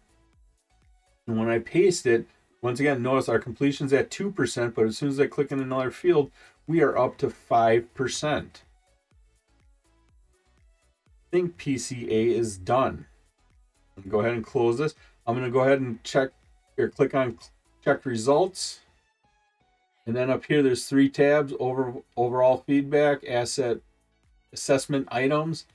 and 1.26 1.38
when 1.38 1.49
I 1.49 1.59
paste 1.59 2.05
it, 2.05 2.26
once 2.61 2.81
again, 2.81 3.00
notice 3.00 3.31
our 3.31 3.38
completion's 3.38 3.95
at 3.95 4.11
2%, 4.11 4.75
but 4.75 4.84
as 4.84 4.99
soon 4.99 5.08
as 5.08 5.19
I 5.19 5.26
click 5.26 5.52
in 5.52 5.60
another 5.60 5.91
field, 5.91 6.30
we 6.67 6.82
are 6.82 6.99
up 6.99 7.17
to 7.17 7.28
5% 7.28 8.47
think 11.30 11.56
PCA 11.56 12.08
is 12.08 12.56
done. 12.56 13.06
Go 14.08 14.21
ahead 14.21 14.34
and 14.34 14.45
close 14.45 14.78
this. 14.78 14.95
I'm 15.26 15.34
going 15.34 15.47
to 15.47 15.52
go 15.52 15.60
ahead 15.60 15.80
and 15.80 16.02
check 16.04 16.30
here, 16.76 16.91
click 16.91 17.15
on 17.15 17.39
check 17.82 18.04
results. 18.04 18.80
And 20.06 20.15
then 20.15 20.30
up 20.30 20.45
here, 20.45 20.62
there's 20.62 20.86
three 20.86 21.08
tabs, 21.08 21.52
over 21.58 21.95
overall 22.17 22.62
feedback, 22.67 23.25
asset 23.28 23.78
assessment 24.52 25.08
items, 25.10 25.67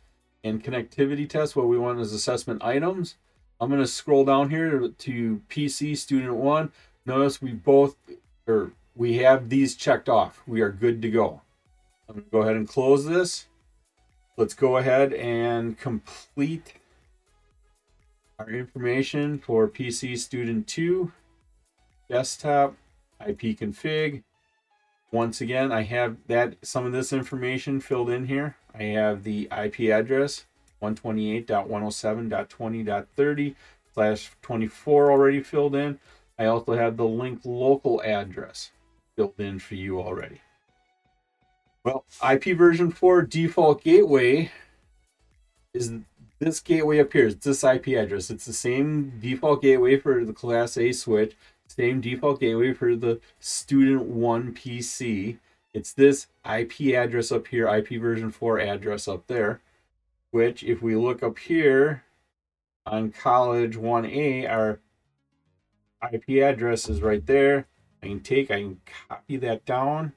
and 0.43 0.63
connectivity 0.63 1.27
test. 1.27 1.55
What 1.55 1.67
we 1.67 1.77
want 1.77 1.99
is 1.99 2.13
assessment 2.13 2.63
items. 2.63 3.15
I'm 3.59 3.69
going 3.69 3.81
to 3.81 3.87
scroll 3.87 4.25
down 4.25 4.49
here 4.49 4.87
to 4.87 5.41
PC 5.49 5.97
student 5.97 6.35
one. 6.35 6.71
Notice 7.05 7.41
we 7.41 7.51
both, 7.51 7.95
or 8.47 8.71
we 8.95 9.17
have 9.17 9.49
these 9.49 9.75
checked 9.75 10.09
off. 10.09 10.41
We 10.47 10.61
are 10.61 10.71
good 10.71 11.01
to 11.01 11.11
go. 11.11 11.41
I'm 12.07 12.15
going 12.15 12.25
to 12.25 12.31
go 12.31 12.41
ahead 12.41 12.55
and 12.55 12.67
close 12.67 13.05
this. 13.05 13.47
Let's 14.37 14.53
go 14.53 14.77
ahead 14.77 15.11
and 15.13 15.77
complete 15.77 16.75
our 18.39 18.49
information 18.49 19.39
for 19.39 19.67
PC 19.67 20.17
Student 20.17 20.67
2, 20.67 21.11
desktop, 22.09 22.77
IP 23.19 23.59
config. 23.59 24.23
Once 25.11 25.41
again, 25.41 25.73
I 25.73 25.81
have 25.83 26.15
that 26.27 26.55
some 26.61 26.85
of 26.85 26.93
this 26.93 27.11
information 27.11 27.81
filled 27.81 28.09
in 28.09 28.27
here. 28.27 28.55
I 28.73 28.83
have 28.83 29.23
the 29.23 29.49
IP 29.51 29.91
address 29.91 30.45
128.107.20.30 30.81 33.55
slash 33.93 34.31
24 34.41 35.11
already 35.11 35.43
filled 35.43 35.75
in. 35.75 35.99
I 36.39 36.45
also 36.45 36.77
have 36.77 36.95
the 36.95 37.05
link 37.05 37.41
local 37.43 38.01
address 38.01 38.71
filled 39.17 39.37
in 39.39 39.59
for 39.59 39.75
you 39.75 39.99
already. 39.99 40.39
Well, 41.83 42.05
IP 42.29 42.55
version 42.57 42.91
4 42.91 43.23
default 43.23 43.83
gateway 43.83 44.51
is 45.73 45.93
this 46.37 46.59
gateway 46.59 46.99
up 46.99 47.11
here. 47.11 47.27
It's 47.27 47.45
this 47.45 47.63
IP 47.63 47.87
address. 47.89 48.29
It's 48.29 48.45
the 48.45 48.53
same 48.53 49.19
default 49.19 49.63
gateway 49.63 49.97
for 49.97 50.23
the 50.23 50.33
Class 50.33 50.77
A 50.77 50.91
switch, 50.91 51.35
same 51.67 51.99
default 51.99 52.39
gateway 52.39 52.73
for 52.73 52.95
the 52.95 53.19
Student 53.39 54.03
1 54.03 54.53
PC. 54.53 55.37
It's 55.73 55.93
this 55.93 56.27
IP 56.45 56.93
address 56.93 57.31
up 57.31 57.47
here, 57.47 57.67
IP 57.67 57.99
version 57.99 58.29
4 58.29 58.59
address 58.59 59.07
up 59.07 59.25
there, 59.25 59.61
which 60.29 60.63
if 60.63 60.83
we 60.83 60.95
look 60.95 61.23
up 61.23 61.39
here 61.39 62.03
on 62.85 63.11
College 63.11 63.75
1A, 63.75 64.47
our 64.47 64.79
IP 66.11 66.43
address 66.43 66.87
is 66.89 67.01
right 67.01 67.25
there. 67.25 67.65
I 68.03 68.07
can 68.07 68.19
take, 68.19 68.51
I 68.51 68.61
can 68.61 68.81
copy 69.07 69.37
that 69.37 69.65
down 69.65 70.13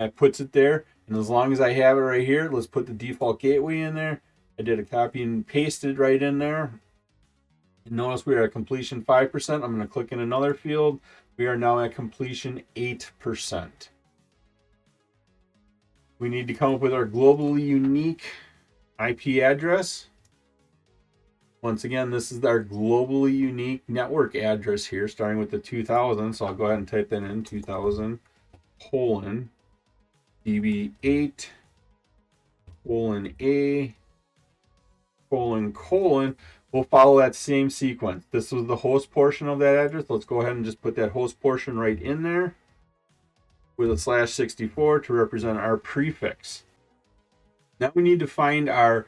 that 0.00 0.16
puts 0.16 0.40
it 0.40 0.52
there. 0.52 0.86
And 1.06 1.16
as 1.16 1.28
long 1.28 1.52
as 1.52 1.60
I 1.60 1.74
have 1.74 1.98
it 1.98 2.00
right 2.00 2.26
here, 2.26 2.48
let's 2.50 2.66
put 2.66 2.86
the 2.86 2.94
default 2.94 3.38
gateway 3.38 3.80
in 3.80 3.94
there. 3.94 4.22
I 4.58 4.62
did 4.62 4.78
a 4.78 4.82
copy 4.82 5.22
and 5.22 5.46
pasted 5.46 5.98
right 5.98 6.20
in 6.20 6.38
there. 6.38 6.80
And 7.84 7.96
notice 7.96 8.24
we 8.24 8.34
are 8.34 8.44
at 8.44 8.52
completion 8.52 9.02
5%. 9.02 9.54
I'm 9.54 9.60
going 9.60 9.80
to 9.80 9.86
click 9.86 10.10
in 10.10 10.20
another 10.20 10.54
field. 10.54 11.00
We 11.36 11.46
are 11.46 11.56
now 11.56 11.80
at 11.80 11.94
completion 11.94 12.62
8%. 12.76 13.68
We 16.18 16.30
need 16.30 16.48
to 16.48 16.54
come 16.54 16.74
up 16.74 16.80
with 16.80 16.94
our 16.94 17.06
globally 17.06 17.66
unique 17.66 18.24
IP 18.98 19.42
address. 19.42 20.06
Once 21.60 21.84
again, 21.84 22.10
this 22.10 22.32
is 22.32 22.42
our 22.42 22.64
globally 22.64 23.36
unique 23.36 23.82
network 23.86 24.34
address 24.34 24.86
here, 24.86 25.08
starting 25.08 25.38
with 25.38 25.50
the 25.50 25.58
2000. 25.58 26.32
So 26.32 26.46
I'll 26.46 26.54
go 26.54 26.66
ahead 26.66 26.78
and 26.78 26.88
type 26.88 27.10
that 27.10 27.22
in 27.22 27.44
2000 27.44 28.18
colon 28.90 29.50
db8 30.46 31.46
colon 32.84 33.34
A 33.40 33.94
colon 35.28 35.72
colon 35.72 36.36
we'll 36.72 36.84
follow 36.84 37.18
that 37.18 37.34
same 37.34 37.70
sequence. 37.70 38.26
This 38.30 38.52
was 38.52 38.66
the 38.66 38.76
host 38.76 39.10
portion 39.10 39.48
of 39.48 39.58
that 39.58 39.76
address. 39.76 40.06
Let's 40.08 40.24
go 40.24 40.40
ahead 40.40 40.56
and 40.56 40.64
just 40.64 40.82
put 40.82 40.96
that 40.96 41.12
host 41.12 41.40
portion 41.40 41.78
right 41.78 42.00
in 42.00 42.22
there 42.22 42.54
with 43.76 43.90
a 43.90 43.98
slash 43.98 44.32
64 44.32 45.00
to 45.00 45.12
represent 45.12 45.58
our 45.58 45.76
prefix. 45.76 46.64
Now 47.78 47.92
we 47.94 48.02
need 48.02 48.20
to 48.20 48.26
find 48.26 48.68
our 48.68 49.06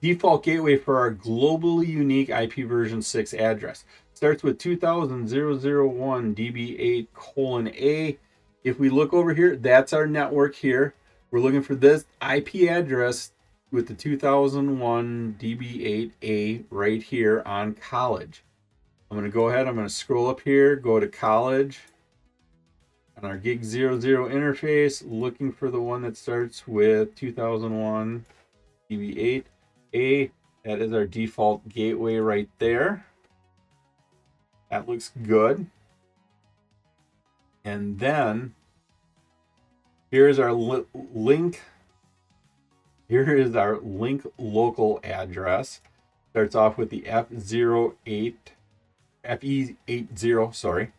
default 0.00 0.44
gateway 0.44 0.76
for 0.76 0.98
our 0.98 1.12
globally 1.12 1.86
unique 1.86 2.30
IP 2.30 2.66
version 2.66 3.02
6 3.02 3.34
address. 3.34 3.84
Starts 4.14 4.42
with 4.42 4.58
2000 4.58 5.28
001 5.28 6.34
db8 6.34 7.06
colon 7.14 7.68
A 7.68 8.18
if 8.64 8.78
we 8.78 8.90
look 8.90 9.12
over 9.12 9.34
here, 9.34 9.56
that's 9.56 9.92
our 9.92 10.06
network 10.06 10.54
here. 10.54 10.94
We're 11.30 11.40
looking 11.40 11.62
for 11.62 11.74
this 11.74 12.04
IP 12.20 12.68
address 12.70 13.32
with 13.70 13.88
the 13.88 13.94
2001 13.94 15.36
DB8A 15.40 16.64
right 16.70 17.02
here 17.02 17.42
on 17.46 17.74
college. 17.74 18.44
I'm 19.10 19.16
going 19.16 19.30
to 19.30 19.34
go 19.34 19.48
ahead, 19.48 19.66
I'm 19.66 19.74
going 19.74 19.86
to 19.86 19.92
scroll 19.92 20.28
up 20.28 20.40
here, 20.40 20.76
go 20.76 21.00
to 21.00 21.08
college. 21.08 21.80
On 23.16 23.24
our 23.24 23.36
gig 23.36 23.64
00 23.64 23.96
interface, 24.28 25.02
looking 25.06 25.52
for 25.52 25.70
the 25.70 25.80
one 25.80 26.02
that 26.02 26.16
starts 26.16 26.66
with 26.66 27.14
2001 27.14 28.24
DB8. 28.90 29.44
A. 29.94 30.30
That 30.64 30.80
is 30.80 30.92
our 30.92 31.06
default 31.06 31.68
gateway 31.68 32.16
right 32.16 32.48
there. 32.58 33.04
That 34.70 34.88
looks 34.88 35.12
good. 35.22 35.66
And 37.64 37.98
then 37.98 38.54
here's 40.10 40.38
our 40.38 40.52
li- 40.52 40.86
link. 40.94 41.62
Here 43.08 43.36
is 43.36 43.54
our 43.54 43.78
link 43.78 44.26
local 44.38 45.00
address. 45.04 45.80
Starts 46.30 46.54
off 46.54 46.78
with 46.78 46.90
the 46.90 47.02
F08, 47.02 48.34
FE80, 49.24 50.54
sorry. 50.54 50.92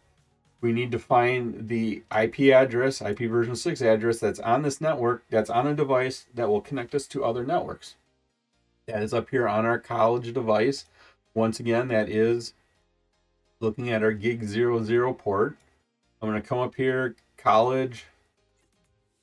We 0.62 0.72
need 0.72 0.92
to 0.92 1.00
find 1.00 1.68
the 1.68 2.04
IP 2.16 2.54
address, 2.54 3.02
IP 3.02 3.20
version 3.30 3.56
6 3.56 3.82
address 3.82 4.20
that's 4.20 4.40
on 4.40 4.62
this 4.62 4.80
network, 4.80 5.26
that's 5.30 5.50
on 5.50 5.68
a 5.68 5.74
device 5.74 6.28
that 6.34 6.48
will 6.48 6.62
connect 6.62 6.96
us 6.96 7.06
to 7.08 7.26
other 7.26 7.44
networks. 7.44 7.96
That 8.86 9.04
is 9.04 9.14
up 9.14 9.30
here 9.30 9.48
on 9.48 9.66
our 9.66 9.80
college 9.80 10.34
device. 10.34 10.86
Once 11.34 11.60
again, 11.60 11.90
that 11.90 12.10
is 12.10 12.54
looking 13.60 13.90
at 13.90 14.04
our 14.04 14.12
gig 14.12 14.44
00 14.46 15.14
port. 15.14 15.58
I'm 16.24 16.30
going 16.30 16.42
to 16.42 16.48
come 16.48 16.60
up 16.60 16.76
here, 16.76 17.18
college, 17.36 18.06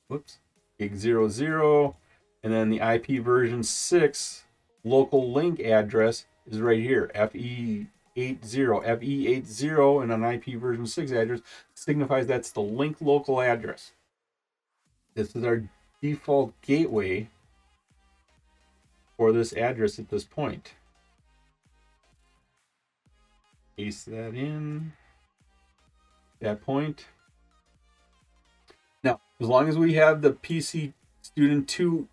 whoops, 0.07 0.37
gig 0.77 0.95
00, 0.95 1.95
and 2.43 2.53
then 2.53 2.69
the 2.69 2.79
IP 2.79 3.23
version 3.23 3.63
6 3.63 4.43
local 4.83 5.33
link 5.33 5.59
address 5.61 6.27
is 6.45 6.61
right 6.61 6.79
here, 6.79 7.09
FE80, 7.15 7.87
FE80, 8.15 10.03
and 10.03 10.11
an 10.11 10.23
IP 10.23 10.59
version 10.59 10.85
6 10.85 11.11
address 11.11 11.39
signifies 11.73 12.27
that's 12.27 12.51
the 12.51 12.61
link 12.61 12.97
local 13.01 13.41
address. 13.41 13.93
This 15.15 15.35
is 15.35 15.43
our 15.43 15.63
default 16.03 16.53
gateway 16.61 17.29
for 19.17 19.31
this 19.31 19.53
address 19.53 19.97
at 19.97 20.09
this 20.09 20.23
point. 20.23 20.75
Paste 23.75 24.05
that 24.05 24.35
in. 24.35 24.93
That 26.41 26.61
point. 26.61 27.05
Now, 29.03 29.21
as 29.39 29.47
long 29.47 29.69
as 29.69 29.77
we 29.77 29.93
have 29.93 30.21
the 30.21 30.31
PC 30.31 30.93
Student 31.21 31.69
2 31.69 32.07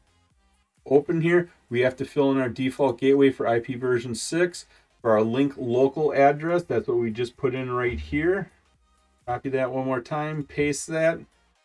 open 0.84 1.22
here, 1.22 1.50
we 1.70 1.80
have 1.80 1.96
to 1.96 2.04
fill 2.04 2.30
in 2.30 2.38
our 2.38 2.50
default 2.50 3.00
gateway 3.00 3.30
for 3.30 3.46
IP 3.46 3.68
version 3.80 4.14
6 4.14 4.66
for 5.00 5.12
our 5.12 5.22
link 5.22 5.54
local 5.56 6.12
address. 6.12 6.62
That's 6.62 6.88
what 6.88 6.98
we 6.98 7.10
just 7.10 7.38
put 7.38 7.54
in 7.54 7.70
right 7.70 7.98
here. 7.98 8.50
Copy 9.26 9.48
that 9.50 9.72
one 9.72 9.86
more 9.86 10.00
time, 10.00 10.44
paste 10.44 10.86
that. 10.88 11.20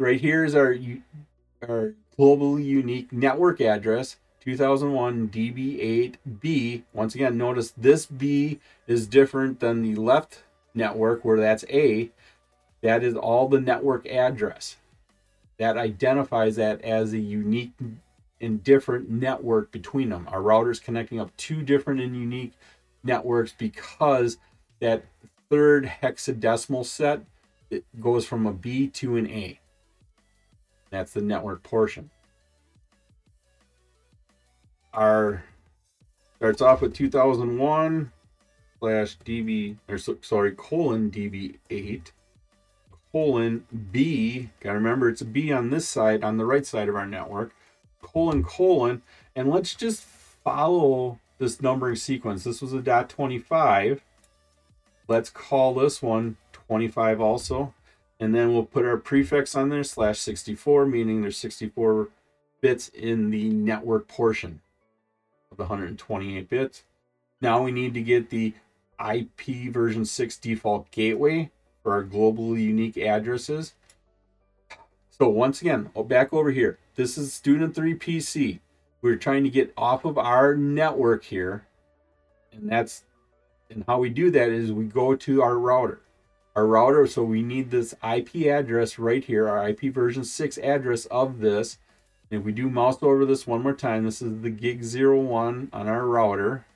Right 0.00 0.18
here 0.18 0.46
is 0.46 0.54
our, 0.54 0.78
our 1.68 1.92
globally 2.18 2.64
unique 2.64 3.12
network 3.12 3.60
address. 3.60 4.16
2001 4.42 5.28
DB8B. 5.28 6.84
Once 6.94 7.14
again, 7.14 7.36
notice 7.36 7.74
this 7.76 8.06
B 8.06 8.60
is 8.86 9.06
different 9.06 9.60
than 9.60 9.82
the 9.82 9.94
left 9.96 10.44
network 10.72 11.22
where 11.22 11.38
that's 11.38 11.66
A. 11.68 12.08
That 12.80 13.04
is 13.04 13.14
all 13.14 13.46
the 13.46 13.60
network 13.60 14.06
address. 14.06 14.76
That 15.58 15.76
identifies 15.76 16.56
that 16.56 16.80
as 16.80 17.12
a 17.12 17.18
unique 17.18 17.72
and 18.40 18.64
different 18.64 19.10
network 19.10 19.70
between 19.70 20.08
them. 20.08 20.26
Our 20.32 20.40
router's 20.40 20.80
connecting 20.80 21.20
up 21.20 21.36
two 21.36 21.60
different 21.60 22.00
and 22.00 22.16
unique 22.16 22.54
networks 23.04 23.52
because 23.52 24.38
that 24.80 25.04
third 25.50 25.92
hexadecimal 26.02 26.86
set 26.86 27.20
it 27.68 27.84
goes 28.00 28.24
from 28.24 28.46
a 28.46 28.52
B 28.54 28.88
to 28.88 29.18
an 29.18 29.28
A. 29.28 29.60
That's 30.90 31.12
the 31.12 31.20
hmm. 31.20 31.28
network 31.28 31.62
portion 31.62 32.10
our 34.92 35.44
starts 36.36 36.60
off 36.60 36.80
with 36.80 36.94
2001 36.94 38.10
slash 38.78 39.18
DB 39.18 39.76
or 39.88 39.98
sorry 39.98 40.52
colon 40.52 41.10
DB8 41.10 42.10
colon 43.12 43.64
B. 43.92 44.50
Got 44.60 44.70
to 44.70 44.74
remember 44.74 45.08
it's 45.08 45.20
a 45.20 45.26
B 45.26 45.52
on 45.52 45.70
this 45.70 45.88
side 45.88 46.24
on 46.24 46.38
the 46.38 46.46
right 46.46 46.66
side 46.66 46.88
of 46.88 46.96
our 46.96 47.06
network 47.06 47.52
colon 48.02 48.42
colon 48.42 49.02
and 49.36 49.50
let's 49.50 49.74
just 49.74 50.02
follow 50.02 51.18
this 51.38 51.60
numbering 51.60 51.96
sequence. 51.96 52.44
This 52.44 52.60
was 52.60 52.72
a 52.72 52.82
dot 52.82 53.08
25. 53.08 54.02
Let's 55.08 55.30
call 55.30 55.74
this 55.74 56.02
one 56.02 56.36
25 56.52 57.20
also. 57.20 57.74
And 58.20 58.34
then 58.34 58.52
we'll 58.52 58.66
put 58.66 58.84
our 58.84 58.98
prefix 58.98 59.56
on 59.56 59.70
there 59.70 59.82
slash 59.82 60.18
64, 60.18 60.84
meaning 60.84 61.22
there's 61.22 61.38
64 61.38 62.10
bits 62.60 62.88
in 62.88 63.30
the 63.30 63.48
network 63.48 64.06
portion 64.06 64.60
of 65.50 65.56
the 65.56 65.64
128 65.64 66.48
bits. 66.48 66.84
Now 67.40 67.62
we 67.62 67.72
need 67.72 67.94
to 67.94 68.02
get 68.02 68.28
the 68.28 68.52
IP 69.00 69.72
version 69.72 70.04
6 70.04 70.36
default 70.36 70.90
gateway 70.90 71.50
for 71.82 71.92
our 71.92 72.04
globally 72.04 72.62
unique 72.62 72.98
addresses. 72.98 73.72
So 75.08 75.28
once 75.30 75.62
again, 75.62 75.90
oh, 75.96 76.04
back 76.04 76.32
over 76.34 76.50
here. 76.50 76.78
This 76.96 77.16
is 77.16 77.32
Student 77.32 77.74
3 77.74 77.94
PC. 77.94 78.60
We're 79.00 79.16
trying 79.16 79.44
to 79.44 79.50
get 79.50 79.72
off 79.78 80.04
of 80.04 80.18
our 80.18 80.54
network 80.54 81.24
here. 81.24 81.66
And 82.52 82.70
that's 82.70 83.04
and 83.70 83.84
how 83.86 83.98
we 83.98 84.10
do 84.10 84.30
that 84.32 84.50
is 84.50 84.72
we 84.72 84.84
go 84.84 85.14
to 85.14 85.42
our 85.42 85.58
router. 85.58 86.00
Our 86.60 86.66
router, 86.66 87.06
so 87.06 87.24
we 87.24 87.40
need 87.40 87.70
this 87.70 87.94
IP 88.04 88.46
address 88.46 88.98
right 88.98 89.24
here, 89.24 89.48
our 89.48 89.70
IP 89.70 89.94
version 89.94 90.24
6 90.24 90.58
address 90.58 91.06
of 91.06 91.38
this 91.38 91.78
if 92.30 92.42
we 92.42 92.52
do 92.52 92.68
mouse 92.68 93.02
over 93.02 93.24
this 93.24 93.46
one 93.46 93.62
more 93.62 93.72
time, 93.72 94.04
this 94.04 94.20
is 94.20 94.42
the 94.42 94.50
gig 94.50 94.84
01 94.84 95.70
on 95.72 95.88
our 95.88 96.06
router. 96.06 96.66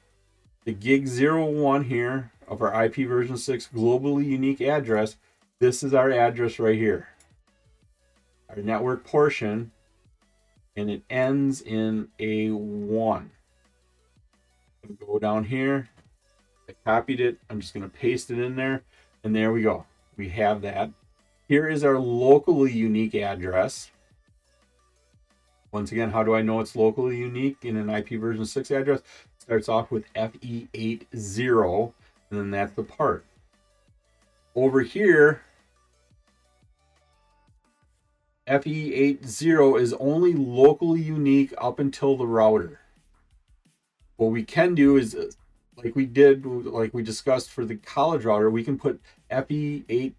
The 0.65 0.73
gig 0.73 1.07
01 1.07 1.85
here 1.85 2.33
of 2.49 2.63
our 2.63 2.85
IP 2.85 3.07
version 3.07 3.37
6 3.37 3.69
globally 3.75 4.25
unique 4.25 4.63
address, 4.63 5.17
this 5.61 5.83
is 5.83 5.93
our 5.93 6.11
address 6.11 6.59
right 6.59 6.79
here. 6.79 7.09
Our 8.49 8.57
network 8.57 9.05
portion, 9.05 9.71
and 10.77 10.91
it 10.91 11.03
ends 11.11 11.61
in 11.61 12.09
a 12.19 12.49
1. 12.49 13.31
Go 15.07 15.19
down 15.19 15.45
here, 15.45 15.91
I 16.69 16.73
copied 16.85 17.21
it. 17.21 17.39
I'm 17.49 17.61
just 17.61 17.75
going 17.75 17.89
to 17.89 17.97
paste 17.97 18.31
it 18.31 18.39
in 18.39 18.57
there. 18.57 18.83
And 19.25 19.35
there 19.35 19.53
we 19.53 19.63
go. 19.63 19.87
We 20.17 20.29
have 20.29 20.61
that. 20.63 20.91
Here 21.49 21.69
is 21.69 21.83
our 21.83 21.99
locally 21.99 22.73
unique 22.73 23.15
address. 23.15 23.91
Once 25.73 25.91
again, 25.91 26.11
how 26.11 26.23
do 26.23 26.35
I 26.35 26.43
know 26.43 26.61
it's 26.61 26.77
locally 26.77 27.17
unique 27.17 27.65
in 27.65 27.77
an 27.77 27.91
IP 27.91 28.11
version 28.21 28.45
6 28.45 28.71
address? 28.71 29.01
It 29.01 29.43
starts 29.43 29.69
off 29.69 29.91
with 29.91 30.05
FE80, 30.15 31.93
and 32.31 32.39
then 32.39 32.51
that's 32.51 32.75
the 32.75 32.85
part. 32.85 33.25
Over 34.55 34.83
here, 34.83 35.43
FE80 38.47 39.81
is 39.81 39.93
only 39.95 40.35
locally 40.35 41.01
unique 41.01 41.53
up 41.59 41.81
until 41.81 42.17
the 42.17 42.27
router. 42.27 42.79
What 44.17 44.31
we 44.31 44.45
can 44.45 44.75
do 44.77 44.97
is, 44.97 45.17
like 45.77 45.97
we 45.97 46.07
did, 46.07 46.47
like 46.47 46.95
we 46.95 47.03
discussed 47.03 47.51
for 47.51 47.65
the 47.65 47.77
college 47.77 48.25
router, 48.25 48.49
we 48.49 48.63
can 48.63 48.79
put 48.79 49.01
FE8 49.31 50.15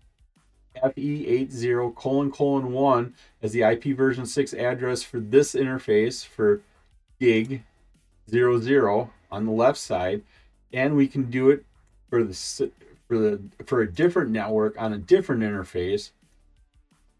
FE80 0.83 1.95
colon 1.95 2.31
colon 2.31 2.71
1 2.71 3.13
as 3.41 3.51
the 3.53 3.61
IP 3.61 3.95
version 3.95 4.25
6 4.25 4.53
address 4.53 5.03
for 5.03 5.19
this 5.19 5.55
interface 5.55 6.25
for 6.25 6.61
gig 7.19 7.63
00 8.29 9.09
on 9.31 9.45
the 9.45 9.51
left 9.51 9.77
side. 9.77 10.21
And 10.73 10.95
we 10.95 11.07
can 11.07 11.29
do 11.29 11.49
it 11.49 11.65
for 12.09 12.23
the 12.23 12.71
for 13.07 13.17
the 13.17 13.41
for 13.65 13.81
a 13.81 13.91
different 13.91 14.31
network 14.31 14.79
on 14.81 14.93
a 14.93 14.97
different 14.97 15.43
interface. 15.43 16.11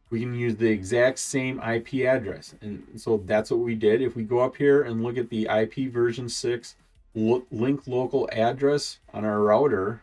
We 0.10 0.20
can 0.20 0.36
use 0.36 0.56
the 0.56 0.70
exact 0.70 1.20
same 1.20 1.60
IP 1.62 2.06
address. 2.06 2.56
And 2.62 2.84
so 2.98 3.22
that's 3.26 3.52
what 3.52 3.60
we 3.60 3.76
did. 3.76 4.02
If 4.02 4.16
we 4.16 4.24
go 4.24 4.40
up 4.40 4.56
here 4.56 4.84
and 4.84 5.04
look 5.04 5.18
at 5.18 5.30
the 5.30 5.48
IP 5.50 5.92
version 5.92 6.30
6 6.30 6.76
link 7.16 7.88
local 7.88 8.30
address 8.32 9.00
on 9.14 9.26
our 9.26 9.40
router. 9.42 10.02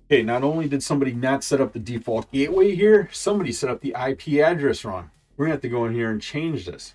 Okay 0.06 0.22
not 0.22 0.44
only 0.44 0.68
did 0.68 0.82
somebody 0.82 1.14
not 1.14 1.42
set 1.42 1.62
up 1.62 1.72
the 1.72 1.78
default 1.78 2.30
gateway 2.30 2.76
here 2.76 3.08
somebody 3.12 3.50
set 3.50 3.70
up 3.70 3.80
the 3.80 3.96
ip 4.08 4.28
address 4.28 4.84
wrong. 4.84 5.10
We're 5.36 5.46
gonna 5.46 5.54
have 5.54 5.62
to 5.62 5.70
go 5.70 5.86
in 5.86 5.94
here 5.94 6.10
and 6.10 6.20
change 6.20 6.66
this. 6.66 6.92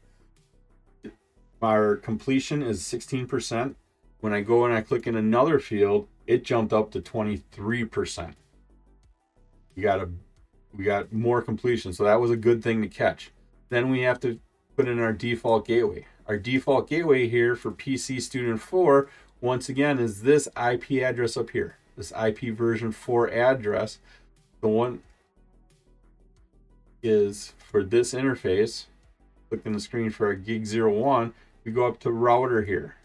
our 1.62 1.94
completion 1.94 2.60
is 2.60 2.82
16%. 2.82 3.76
When 4.18 4.32
I 4.32 4.40
go 4.40 4.64
and 4.64 4.74
I 4.74 4.80
click 4.80 5.06
in 5.06 5.14
another 5.14 5.60
field, 5.60 6.08
it 6.26 6.42
jumped 6.42 6.72
up 6.72 6.90
to 6.90 7.00
23%. 7.00 8.34
We 9.76 9.82
got 9.82 10.00
a 10.00 10.08
we 10.74 10.82
got 10.84 11.12
more 11.12 11.40
completion, 11.40 11.92
so 11.92 12.02
that 12.04 12.20
was 12.20 12.32
a 12.32 12.36
good 12.36 12.60
thing 12.62 12.82
to 12.82 12.88
catch. 12.88 13.30
Then 13.68 13.90
we 13.90 14.02
have 14.02 14.20
to 14.20 14.38
put 14.76 14.88
in 14.88 14.98
our 14.98 15.12
default 15.12 15.66
gateway. 15.66 16.06
Our 16.26 16.36
default 16.36 16.88
gateway 16.88 17.28
here 17.28 17.54
for 17.56 17.70
PC 17.70 18.20
Student 18.20 18.60
4, 18.60 19.08
once 19.40 19.68
again, 19.68 19.98
is 19.98 20.22
this 20.22 20.48
IP 20.56 21.02
address 21.02 21.36
up 21.36 21.50
here. 21.50 21.76
This 21.96 22.12
IP 22.12 22.54
version 22.54 22.92
4 22.92 23.30
address. 23.30 23.98
The 24.60 24.68
one 24.68 25.02
is 27.02 27.54
for 27.58 27.84
this 27.84 28.12
interface. 28.12 28.86
Click 29.48 29.66
on 29.66 29.72
the 29.72 29.80
screen 29.80 30.10
for 30.10 30.26
our 30.26 30.34
gig 30.34 30.66
01. 30.66 31.32
We 31.64 31.72
go 31.72 31.86
up 31.86 32.00
to 32.00 32.10
router 32.10 32.62
here. 32.62 32.96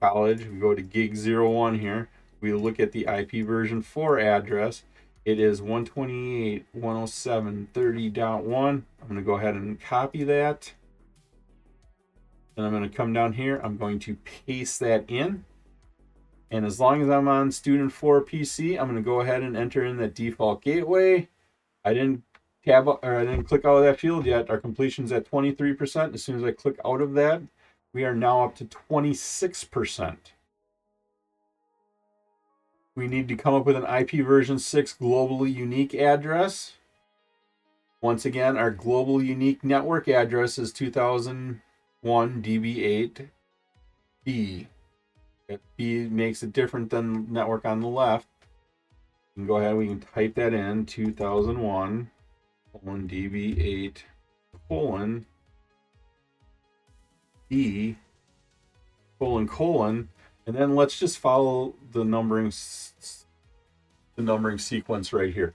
College, 0.00 0.46
we 0.46 0.58
go 0.58 0.74
to 0.74 0.82
gig 0.82 1.16
01 1.16 1.78
here. 1.78 2.08
We 2.40 2.52
look 2.52 2.80
at 2.80 2.92
the 2.92 3.06
IP 3.06 3.46
version 3.46 3.82
4 3.82 4.18
address. 4.18 4.82
It 5.24 5.38
is 5.38 5.60
128.107.30.1. 5.60 8.48
I'm 8.48 8.84
going 9.02 9.16
to 9.16 9.22
go 9.22 9.34
ahead 9.34 9.54
and 9.54 9.80
copy 9.80 10.24
that. 10.24 10.72
Then 12.56 12.64
I'm 12.64 12.72
going 12.72 12.82
to 12.82 12.96
come 12.96 13.12
down 13.12 13.34
here. 13.34 13.60
I'm 13.62 13.76
going 13.76 14.00
to 14.00 14.16
paste 14.16 14.80
that 14.80 15.04
in. 15.08 15.44
And 16.50 16.66
as 16.66 16.80
long 16.80 17.00
as 17.00 17.08
I'm 17.08 17.28
on 17.28 17.52
student 17.52 17.92
4 17.92 18.24
PC, 18.24 18.76
I'm 18.78 18.88
going 18.88 18.96
to 18.96 19.02
go 19.02 19.20
ahead 19.20 19.42
and 19.42 19.56
enter 19.56 19.84
in 19.84 19.96
the 19.96 20.08
default 20.08 20.62
gateway. 20.62 21.28
I 21.84 21.94
didn't 21.94 22.24
tab 22.64 22.88
or 22.88 22.98
I 23.02 23.24
didn't 23.24 23.44
click 23.44 23.64
out 23.64 23.76
of 23.76 23.84
that 23.84 24.00
field 24.00 24.26
yet. 24.26 24.50
Our 24.50 24.58
completion's 24.58 25.12
at 25.12 25.30
23%. 25.30 26.14
As 26.14 26.24
soon 26.24 26.36
as 26.36 26.44
I 26.44 26.50
click 26.50 26.80
out 26.84 27.00
of 27.00 27.14
that, 27.14 27.42
we 27.94 28.04
are 28.04 28.14
now 28.14 28.44
up 28.44 28.56
to 28.56 28.64
26%. 28.64 30.16
We 32.94 33.08
need 33.08 33.26
to 33.28 33.36
come 33.36 33.54
up 33.54 33.64
with 33.64 33.76
an 33.76 33.86
IP 33.86 34.24
version 34.24 34.58
6 34.58 34.96
globally 35.00 35.52
unique 35.52 35.94
address. 35.94 36.74
Once 38.02 38.26
again, 38.26 38.56
our 38.56 38.70
global 38.70 39.22
unique 39.22 39.64
network 39.64 40.08
address 40.08 40.58
is 40.58 40.72
2001 40.72 42.42
DB8B. 42.42 44.66
If 45.48 45.60
B 45.76 46.08
makes 46.08 46.42
it 46.42 46.52
different 46.52 46.90
than 46.90 47.32
network 47.32 47.64
on 47.64 47.80
the 47.80 47.88
left, 47.88 48.26
we 49.34 49.40
can 49.40 49.46
go 49.46 49.56
ahead 49.56 49.76
we 49.76 49.86
can 49.86 50.00
type 50.00 50.34
that 50.34 50.52
in 50.52 50.84
2001 50.84 52.10
colon 52.72 53.08
DB8 53.08 53.96
colon 54.68 55.24
D 57.48 57.96
colon 59.18 59.48
colon 59.48 60.10
and 60.46 60.56
then 60.56 60.74
let's 60.74 60.98
just 60.98 61.18
follow 61.18 61.74
the 61.92 62.04
numbering 62.04 62.52
the 64.16 64.22
numbering 64.22 64.58
sequence 64.58 65.12
right 65.12 65.32
here. 65.32 65.54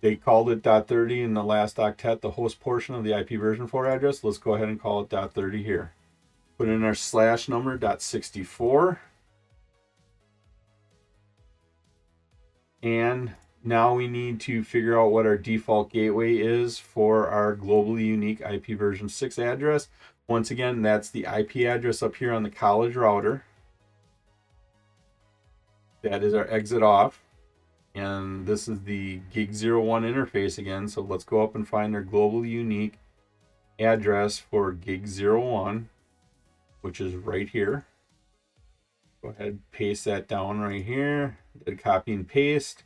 They 0.00 0.16
called 0.16 0.50
it 0.50 0.62
dot 0.62 0.88
30 0.88 1.22
in 1.22 1.34
the 1.34 1.44
last 1.44 1.76
octet, 1.76 2.20
the 2.20 2.32
host 2.32 2.60
portion 2.60 2.94
of 2.94 3.04
the 3.04 3.18
IP 3.18 3.38
version 3.38 3.66
4 3.66 3.86
address. 3.86 4.24
Let's 4.24 4.38
go 4.38 4.54
ahead 4.54 4.68
and 4.68 4.80
call 4.80 5.02
it 5.02 5.10
dot 5.10 5.34
30 5.34 5.62
here. 5.62 5.92
Put 6.56 6.68
in 6.68 6.84
our 6.84 6.94
slash 6.94 7.48
number 7.48 7.76
dot 7.76 8.00
64. 8.00 9.00
And 12.82 13.34
now 13.62 13.94
we 13.94 14.08
need 14.08 14.40
to 14.40 14.64
figure 14.64 14.98
out 14.98 15.12
what 15.12 15.26
our 15.26 15.36
default 15.36 15.92
gateway 15.92 16.36
is 16.36 16.78
for 16.78 17.28
our 17.28 17.54
globally 17.54 18.06
unique 18.06 18.40
IP 18.40 18.78
version 18.78 19.10
6 19.10 19.38
address. 19.38 19.88
Once 20.26 20.50
again, 20.50 20.80
that's 20.80 21.10
the 21.10 21.26
IP 21.26 21.56
address 21.66 22.02
up 22.02 22.16
here 22.16 22.32
on 22.32 22.42
the 22.42 22.50
college 22.50 22.96
router. 22.96 23.44
That 26.02 26.22
is 26.22 26.34
our 26.34 26.48
exit 26.50 26.82
off 26.82 27.22
and 27.94 28.46
this 28.46 28.68
is 28.68 28.80
the 28.82 29.20
gig 29.32 29.50
01 29.50 30.04
interface 30.04 30.58
again 30.58 30.86
so 30.86 31.02
let's 31.02 31.24
go 31.24 31.42
up 31.42 31.56
and 31.56 31.66
find 31.66 31.92
their 31.92 32.04
globally 32.04 32.48
unique 32.48 32.98
address 33.80 34.38
for 34.38 34.72
gig 34.72 35.08
01, 35.08 35.88
which 36.82 37.00
is 37.00 37.14
right 37.14 37.48
here. 37.48 37.86
Go 39.22 39.30
ahead, 39.30 39.60
paste 39.72 40.04
that 40.04 40.28
down 40.28 40.60
right 40.60 40.84
here. 40.84 41.38
Did 41.64 41.82
copy 41.82 42.12
and 42.12 42.26
paste. 42.26 42.84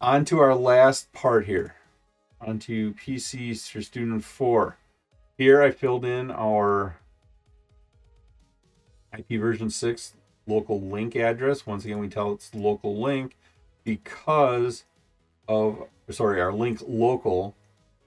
Onto 0.00 0.38
our 0.38 0.54
last 0.54 1.12
part 1.12 1.46
here. 1.46 1.74
Onto 2.40 2.94
PCs 2.94 3.70
for 3.70 3.82
student 3.82 4.24
4. 4.24 4.76
Here 5.36 5.62
I 5.62 5.70
filled 5.70 6.04
in 6.04 6.30
our 6.30 6.96
IP 9.16 9.40
version 9.40 9.70
6 9.70 10.14
local 10.46 10.80
link 10.80 11.16
address. 11.16 11.66
Once 11.66 11.84
again, 11.84 11.98
we 11.98 12.08
tell 12.08 12.32
it's 12.32 12.54
local 12.54 13.00
link 13.00 13.36
because 13.84 14.84
of, 15.48 15.88
sorry, 16.10 16.40
our 16.40 16.52
link 16.52 16.80
local 16.86 17.54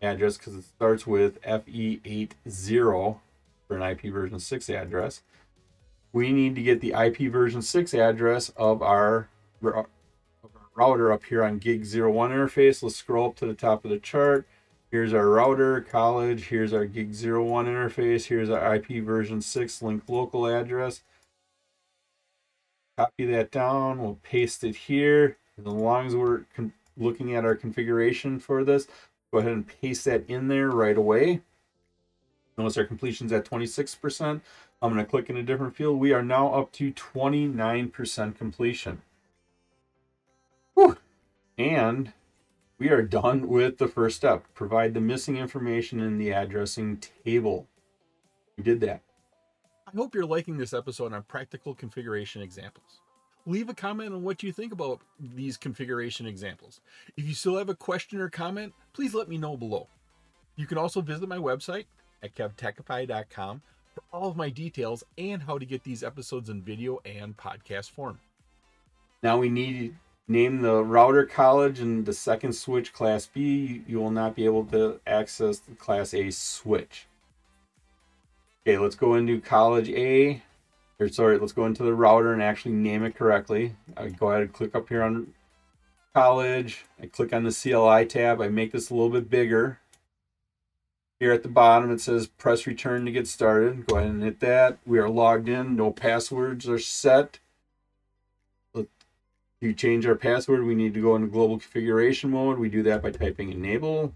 address 0.02 0.38
because 0.38 0.56
it 0.56 0.64
starts 0.64 1.08
with 1.08 1.42
FE80 1.42 3.18
for 3.68 3.78
an 3.78 3.84
IP 3.84 4.12
version 4.12 4.40
6 4.40 4.70
address. 4.70 5.22
We 6.14 6.32
need 6.32 6.56
to 6.56 6.62
get 6.62 6.82
the 6.82 6.94
IP 6.94 7.32
version 7.32 7.62
6 7.62 7.94
address 7.94 8.50
of 8.50 8.82
our, 8.82 9.28
of 9.62 9.76
our 9.76 9.88
router 10.76 11.12
up 11.12 11.26
here 11.26 11.44
on 11.44 11.58
gig 11.58 11.86
01 11.86 12.32
interface. 12.32 12.82
Let's 12.82 12.96
scroll 12.96 13.30
up 13.30 13.36
to 13.38 13.46
the 13.46 13.54
top 13.54 13.84
of 13.84 13.92
the 13.92 14.00
chart. 14.00 14.48
Here's 14.90 15.14
our 15.14 15.28
router, 15.28 15.82
college. 15.82 16.46
Here's 16.46 16.72
our 16.72 16.86
gig 16.86 17.14
01 17.14 17.66
interface. 17.66 18.26
Here's 18.26 18.50
our 18.50 18.76
IP 18.76 19.04
version 19.04 19.42
6 19.42 19.82
link 19.82 20.04
local 20.08 20.48
address. 20.48 21.02
Copy 22.98 23.26
that 23.26 23.52
down. 23.52 24.02
We'll 24.02 24.20
paste 24.24 24.64
it 24.64 24.76
here. 24.76 25.38
As 25.60 25.66
long 25.66 26.08
as 26.08 26.16
we're 26.16 26.46
looking 26.98 27.36
at 27.36 27.46
our 27.46 27.56
configuration 27.56 28.40
for 28.40 28.64
this, 28.64 28.88
go 29.32 29.40
ahead 29.40 29.52
and 29.52 29.68
paste 29.68 30.06
that 30.06 30.28
in 30.28 30.48
there 30.48 30.70
right 30.70 30.98
away. 30.98 31.42
Notice 32.58 32.78
our 32.78 32.86
completion's 32.86 33.32
at 33.32 33.46
26%. 33.46 34.42
I'm 34.82 34.94
going 34.94 35.04
to 35.04 35.10
click 35.10 35.30
in 35.30 35.38
a 35.38 35.44
different 35.44 35.76
field. 35.76 36.00
We 36.00 36.12
are 36.12 36.24
now 36.24 36.54
up 36.54 36.72
to 36.74 36.92
29% 36.92 38.36
completion. 38.36 39.02
Whew. 40.74 40.98
And 41.58 42.14
we 42.80 42.90
are 42.90 43.02
done 43.02 43.48
with 43.48 43.78
the 43.78 43.88
first 43.88 44.18
step. 44.18 44.46
Provide 44.54 44.94
the 44.94 45.02
missing 45.02 45.38
information 45.38 46.00
in 46.00 46.18
the 46.18 46.32
addressing 46.32 46.98
table. 46.98 47.68
We 48.56 48.64
did 48.64 48.80
that. 48.82 49.02
I 49.88 49.96
hope 49.96 50.14
you're 50.14 50.26
liking 50.26 50.58
this 50.58 50.74
episode 50.74 51.14
on 51.14 51.24
practical 51.24 51.74
configuration 51.74 52.42
examples. 52.42 53.00
Leave 53.46 53.70
a 53.70 53.74
comment 53.74 54.14
on 54.14 54.22
what 54.22 54.44
you 54.44 54.52
think 54.52 54.74
about 54.74 55.00
these 55.18 55.56
configuration 55.56 56.28
examples. 56.28 56.82
If 57.16 57.26
you 57.26 57.34
still 57.34 57.58
have 57.58 57.70
a 57.70 57.76
question 57.76 58.20
or 58.20 58.30
comment, 58.30 58.74
please 58.92 59.14
let 59.14 59.30
me 59.30 59.38
know 59.38 59.56
below. 59.56 59.88
You 60.58 60.68
can 60.68 60.78
also 60.78 61.00
visit 61.00 61.30
my 61.30 61.38
website 61.38 61.86
at 62.22 62.36
kevtechify.com 62.36 63.62
for 63.96 64.04
all 64.12 64.30
of 64.30 64.36
my 64.36 64.50
details 64.50 65.06
and 65.18 65.42
how 65.42 65.58
to 65.58 65.66
get 65.66 65.86
these 65.86 66.04
episodes 66.04 66.50
in 66.50 66.62
video 66.62 67.00
and 67.06 67.38
podcast 67.38 67.92
form. 67.92 68.20
Now 69.24 69.38
we 69.38 69.48
need 69.48 69.92
to 69.92 69.96
name 70.28 70.62
the 70.62 70.84
router 70.84 71.26
college 71.26 71.80
and 71.80 72.06
the 72.06 72.12
second 72.12 72.52
switch 72.52 72.92
class 72.92 73.26
B. 73.26 73.84
You 73.88 74.00
will 74.00 74.12
not 74.12 74.36
be 74.36 74.44
able 74.44 74.66
to 74.66 75.00
access 75.08 75.60
the 75.60 75.76
class 75.76 76.14
A 76.14 76.30
switch. 76.30 77.08
Okay, 78.68 78.78
let's 78.78 78.96
go 78.98 79.14
into 79.14 79.40
college 79.40 79.90
A. 79.92 80.44
Or 81.00 81.08
sorry, 81.08 81.38
let's 81.38 81.54
go 81.54 81.66
into 81.66 81.84
the 81.84 81.94
router 81.94 82.34
and 82.34 82.44
actually 82.44 82.74
name 82.74 83.02
it 83.06 83.16
correctly. 83.16 83.78
I 83.96 84.10
go 84.10 84.30
ahead 84.30 84.42
and 84.42 84.52
click 84.52 84.76
up 84.76 84.90
here 84.90 85.04
on 85.04 85.34
college. 86.14 86.84
I 87.02 87.06
click 87.06 87.32
on 87.32 87.46
the 87.46 87.54
CLI 87.54 88.06
tab. 88.08 88.42
I 88.42 88.50
make 88.50 88.74
this 88.74 88.90
a 88.90 88.94
little 88.94 89.10
bit 89.10 89.30
bigger. 89.30 89.80
Here 91.22 91.32
at 91.32 91.44
the 91.44 91.50
bottom 91.50 91.92
it 91.92 92.02
says 92.02 92.28
press 92.28 92.68
return 92.68 93.06
to 93.06 93.12
get 93.12 93.26
started. 93.30 93.88
Go 93.88 94.00
ahead 94.00 94.10
and 94.10 94.22
hit 94.22 94.42
that. 94.42 94.80
We 94.86 95.00
are 95.00 95.08
logged 95.08 95.48
in. 95.48 95.78
No 95.78 95.92
passwords 95.92 96.68
are 96.68 96.78
set. 96.78 97.40
To 98.76 99.74
change 99.74 100.06
our 100.06 100.16
password, 100.16 100.66
we 100.66 100.76
need 100.76 100.94
to 100.94 101.02
go 101.02 101.16
into 101.16 101.30
global 101.30 101.58
configuration 101.58 102.32
mode. 102.32 102.60
We 102.60 102.68
do 102.68 102.84
that 102.84 103.02
by 103.02 103.12
typing 103.12 103.50
enable. 103.50 104.14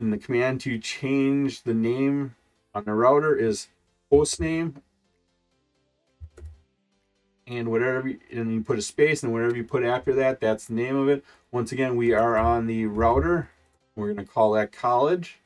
And 0.00 0.12
the 0.12 0.18
command 0.18 0.60
to 0.62 0.76
change 0.76 1.62
the 1.62 1.72
name 1.72 2.34
on 2.74 2.84
the 2.84 2.94
router 2.94 3.36
is 3.36 3.68
host 4.10 4.40
name 4.40 4.82
and 7.46 7.70
whatever 7.70 8.08
you, 8.08 8.18
and 8.30 8.52
you 8.52 8.62
put 8.62 8.78
a 8.78 8.82
space 8.82 9.22
and 9.22 9.32
whatever 9.32 9.56
you 9.56 9.64
put 9.64 9.82
after 9.82 10.14
that 10.14 10.40
that's 10.40 10.66
the 10.66 10.74
name 10.74 10.96
of 10.96 11.08
it. 11.08 11.24
Once 11.50 11.72
again 11.72 11.96
we 11.96 12.12
are 12.12 12.36
on 12.36 12.66
the 12.66 12.86
router. 12.86 13.50
We're 13.94 14.12
going 14.12 14.26
to 14.26 14.32
call 14.32 14.52
that 14.52 14.72
college. 14.72 15.38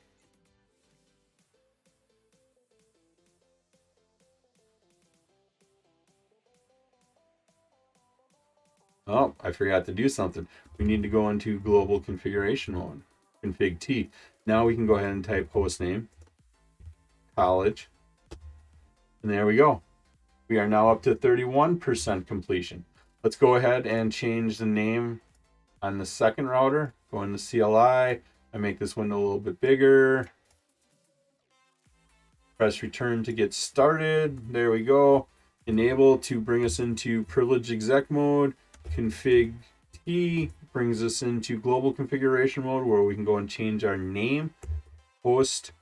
Oh 9.09 9.35
i 9.41 9.53
forgot 9.53 9.85
to 9.87 9.93
do 9.93 10.09
something. 10.09 10.47
We 10.79 10.85
need 10.85 11.03
to 11.03 11.09
go 11.09 11.29
into 11.31 11.61
global 11.61 12.01
configuration 12.01 12.75
mode 12.75 13.03
config 13.43 13.79
t. 13.81 14.11
Now 14.45 14.65
we 14.65 14.75
can 14.75 14.87
go 14.87 14.95
ahead 14.95 15.11
and 15.11 15.25
type 15.25 15.51
host 15.53 15.81
name 15.81 16.09
college. 17.37 17.89
And 19.23 19.31
there 19.31 19.47
we 19.47 19.57
go. 19.57 19.83
We 20.49 20.59
are 20.59 20.69
now 20.69 20.91
up 20.91 21.03
to 21.03 21.15
31% 21.15 22.27
completion. 22.27 22.85
Let's 23.23 23.37
go 23.37 23.57
ahead 23.57 23.87
and 23.87 24.13
change 24.13 24.59
the 24.59 24.67
name 24.67 25.21
on 25.83 25.99
the 25.99 26.07
second 26.07 26.47
router. 26.49 26.95
Go 27.11 27.23
into 27.23 27.39
CLI. 27.39 28.23
I 28.55 28.59
make 28.59 28.79
this 28.79 28.97
window 28.97 29.19
a 29.19 29.21
little 29.21 29.41
bit 29.41 29.61
bigger. 29.61 30.31
Press 32.57 32.83
return 32.83 33.23
to 33.25 33.33
get 33.33 33.53
started. 33.53 34.53
There 34.53 34.71
we 34.71 34.83
go. 34.83 35.27
Enable 35.67 36.17
to 36.19 36.41
bring 36.41 36.65
us 36.65 36.79
into 36.79 37.25
privileged 37.25 37.71
exec 37.71 38.11
mode. 38.11 38.55
Config 38.95 39.55
T 39.93 40.53
brings 40.73 41.03
us 41.03 41.21
into 41.21 41.59
global 41.59 41.93
configuration 41.93 42.65
mode 42.65 42.87
where 42.87 43.03
we 43.03 43.15
can 43.15 43.25
go 43.25 43.37
and 43.37 43.49
change 43.49 43.83
our 43.85 43.99
name, 43.99 44.55
host, 45.23 45.73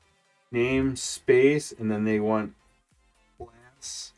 name 0.54 0.96
space 0.96 1.72
and 1.72 1.90
then 1.90 2.04
they 2.04 2.20
want 2.20 2.54
class 3.36 4.12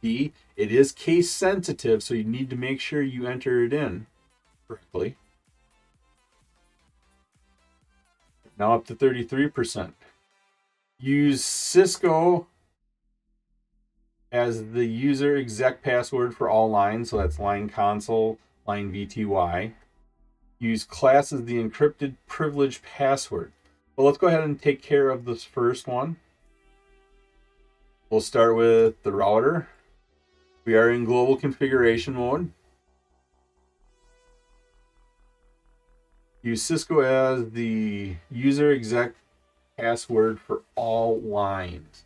B. 0.00 0.32
It 0.56 0.72
is 0.72 0.90
case 0.90 1.30
sensitive, 1.30 2.02
so 2.02 2.14
you 2.14 2.24
need 2.24 2.50
to 2.50 2.56
make 2.56 2.80
sure 2.80 3.02
you 3.02 3.26
enter 3.26 3.62
it 3.64 3.72
in 3.72 4.06
correctly. 4.66 5.16
Now 8.58 8.74
up 8.74 8.86
to 8.86 8.94
33%. 8.94 9.92
Use 10.98 11.44
Cisco 11.44 12.46
as 14.32 14.72
the 14.72 14.84
user 14.84 15.36
exec 15.36 15.82
password 15.82 16.36
for 16.36 16.48
all 16.48 16.70
lines, 16.70 17.10
so 17.10 17.18
that's 17.18 17.38
line 17.38 17.68
console, 17.68 18.38
line 18.66 18.92
VTY. 18.92 19.72
Use 20.58 20.84
class 20.84 21.32
as 21.32 21.46
the 21.46 21.62
encrypted 21.62 22.16
privilege 22.26 22.82
password. 22.82 23.52
Well, 24.00 24.06
let's 24.06 24.16
go 24.16 24.28
ahead 24.28 24.44
and 24.44 24.58
take 24.58 24.80
care 24.80 25.10
of 25.10 25.26
this 25.26 25.44
first 25.44 25.86
one. 25.86 26.16
We'll 28.08 28.22
start 28.22 28.56
with 28.56 29.02
the 29.02 29.12
router. 29.12 29.68
We 30.64 30.74
are 30.74 30.88
in 30.90 31.04
global 31.04 31.36
configuration 31.36 32.14
mode. 32.14 32.50
Use 36.40 36.62
Cisco 36.62 37.00
as 37.00 37.50
the 37.50 38.16
user 38.30 38.72
exec 38.72 39.12
password 39.78 40.40
for 40.40 40.62
all 40.76 41.20
lines. 41.20 42.04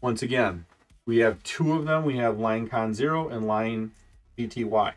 Once 0.00 0.22
again, 0.22 0.64
we 1.06 1.18
have 1.18 1.42
two 1.42 1.72
of 1.72 1.86
them. 1.86 2.04
We 2.04 2.18
have 2.18 2.38
line 2.38 2.68
con 2.68 2.94
0 2.94 3.30
and 3.30 3.48
line 3.48 3.90
VTY. 4.38 4.92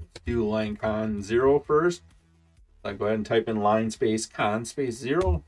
Let's 0.00 0.20
do 0.24 0.48
line 0.48 0.76
con 0.76 1.22
0 1.22 1.60
first. 1.66 2.00
I 2.84 2.92
go 2.92 3.06
ahead 3.06 3.16
and 3.16 3.26
type 3.26 3.48
in 3.48 3.60
line 3.60 3.90
space 3.90 4.26
con 4.26 4.64
space 4.64 4.96
zero. 4.96 5.44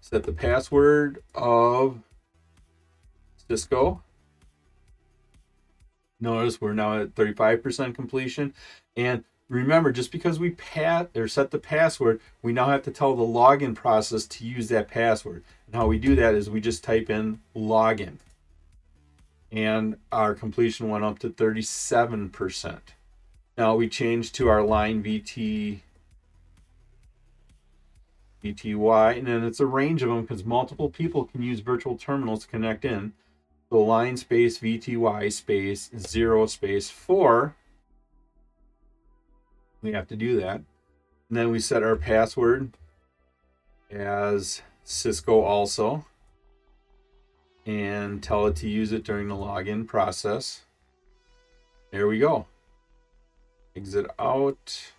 Set 0.00 0.22
the 0.22 0.32
password 0.32 1.22
of 1.34 1.98
Cisco. 3.48 4.02
Notice 6.20 6.60
we're 6.60 6.74
now 6.74 7.00
at 7.00 7.14
35% 7.14 7.94
completion. 7.94 8.54
And 8.96 9.24
remember, 9.48 9.90
just 9.90 10.12
because 10.12 10.38
we 10.38 10.50
pat 10.50 11.10
or 11.16 11.28
set 11.28 11.50
the 11.50 11.58
password, 11.58 12.20
we 12.42 12.52
now 12.52 12.66
have 12.66 12.82
to 12.84 12.90
tell 12.90 13.16
the 13.16 13.22
login 13.22 13.74
process 13.74 14.26
to 14.26 14.46
use 14.46 14.68
that 14.68 14.88
password. 14.88 15.42
And 15.66 15.74
how 15.74 15.86
we 15.86 15.98
do 15.98 16.14
that 16.16 16.34
is 16.34 16.48
we 16.48 16.60
just 16.60 16.84
type 16.84 17.10
in 17.10 17.40
login. 17.56 18.18
And 19.50 19.96
our 20.12 20.34
completion 20.34 20.88
went 20.88 21.04
up 21.04 21.18
to 21.20 21.30
37%. 21.30 22.78
Now 23.60 23.74
we 23.74 23.90
change 23.90 24.32
to 24.32 24.48
our 24.48 24.62
line 24.62 25.02
VT 25.02 25.80
VTY, 28.42 29.18
and 29.18 29.26
then 29.26 29.44
it's 29.44 29.60
a 29.60 29.66
range 29.66 30.02
of 30.02 30.08
them 30.08 30.22
because 30.22 30.46
multiple 30.46 30.88
people 30.88 31.26
can 31.26 31.42
use 31.42 31.60
virtual 31.60 31.98
terminals 31.98 32.44
to 32.44 32.48
connect 32.48 32.86
in. 32.86 33.12
So 33.68 33.80
line 33.80 34.16
space 34.16 34.58
VTY 34.60 35.30
space 35.30 35.90
zero 35.98 36.46
space 36.46 36.88
four. 36.88 37.54
We 39.82 39.92
have 39.92 40.08
to 40.08 40.16
do 40.16 40.40
that. 40.40 40.62
And 41.28 41.36
then 41.36 41.50
we 41.50 41.58
set 41.60 41.82
our 41.82 41.96
password 41.96 42.78
as 43.90 44.62
Cisco 44.84 45.42
also 45.42 46.06
and 47.66 48.22
tell 48.22 48.46
it 48.46 48.56
to 48.56 48.70
use 48.70 48.90
it 48.90 49.04
during 49.04 49.28
the 49.28 49.34
login 49.34 49.86
process. 49.86 50.62
There 51.90 52.08
we 52.08 52.18
go. 52.18 52.46
Exit 53.76 54.06
out 54.18 54.92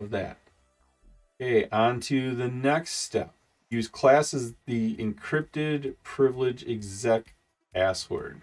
of 0.00 0.10
that. 0.10 0.38
Okay, 1.40 1.68
on 1.70 2.00
to 2.00 2.34
the 2.34 2.48
next 2.48 2.92
step. 2.92 3.34
Use 3.70 3.88
class 3.88 4.32
as 4.32 4.54
the 4.66 4.94
encrypted 4.96 5.96
privilege 6.04 6.64
exec 6.68 7.34
password. 7.74 8.42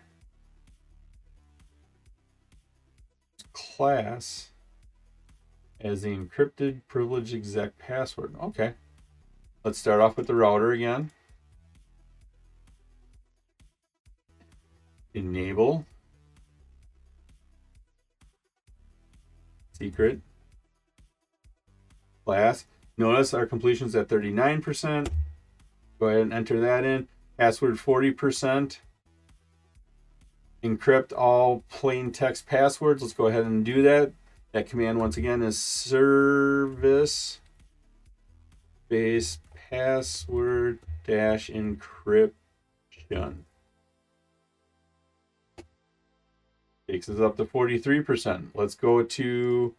Class 3.53 4.49
as 5.79 6.01
the 6.01 6.15
encrypted 6.15 6.81
privilege 6.87 7.33
exec 7.33 7.77
password. 7.77 8.35
Okay. 8.41 8.73
Let's 9.63 9.77
start 9.77 10.01
off 10.01 10.17
with 10.17 10.27
the 10.27 10.35
router 10.35 10.71
again. 10.71 11.11
Enable 15.13 15.85
secret 19.81 20.21
class. 22.23 22.65
Notice 22.97 23.33
our 23.33 23.47
completion 23.47 23.87
is 23.87 23.95
at 23.95 24.07
39%. 24.07 25.07
Go 25.99 26.07
ahead 26.07 26.21
and 26.21 26.33
enter 26.33 26.59
that 26.61 26.83
in. 26.83 27.07
Password 27.37 27.75
40%. 27.75 28.77
Encrypt 30.63 31.11
all 31.17 31.63
plain 31.69 32.11
text 32.11 32.45
passwords. 32.45 33.01
Let's 33.01 33.13
go 33.13 33.25
ahead 33.25 33.45
and 33.45 33.65
do 33.65 33.81
that. 33.81 34.11
That 34.51 34.69
command 34.69 34.99
once 34.99 35.17
again 35.17 35.41
is 35.41 35.57
service 35.57 37.39
space 38.85 39.39
password 39.55 40.77
dash 41.07 41.49
encryption. 41.49 42.33
Takes 46.91 47.07
us 47.07 47.21
up 47.21 47.37
to 47.37 47.45
43%. 47.45 48.47
Let's 48.53 48.75
go 48.75 49.01
to 49.01 49.73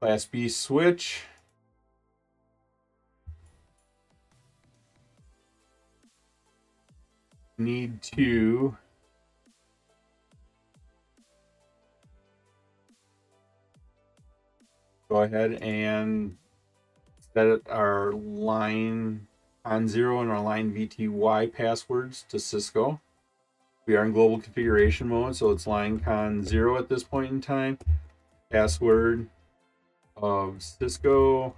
class 0.00 0.24
B 0.24 0.48
switch. 0.48 1.24
Need 7.58 8.00
to 8.16 8.74
go 15.10 15.16
ahead 15.16 15.58
and 15.60 16.38
set 17.34 17.60
our 17.68 18.12
line 18.12 19.26
con 19.66 19.86
zero 19.86 20.22
and 20.22 20.30
our 20.30 20.40
line 20.40 20.72
VTY 20.72 21.52
passwords 21.52 22.24
to 22.30 22.38
Cisco. 22.38 23.02
We 23.86 23.96
are 23.96 24.04
in 24.04 24.12
global 24.12 24.38
configuration 24.38 25.08
mode, 25.08 25.34
so 25.34 25.50
it's 25.50 25.66
line 25.66 25.98
con 25.98 26.44
zero 26.44 26.78
at 26.78 26.88
this 26.88 27.02
point 27.02 27.32
in 27.32 27.40
time. 27.40 27.78
Password 28.50 29.28
of 30.16 30.62
Cisco 30.62 31.54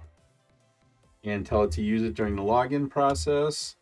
and 1.23 1.45
tell 1.45 1.63
it 1.63 1.71
to 1.71 1.81
use 1.81 2.03
it 2.03 2.13
during 2.13 2.35
the 2.35 2.41
login 2.41 2.89
process. 2.89 3.75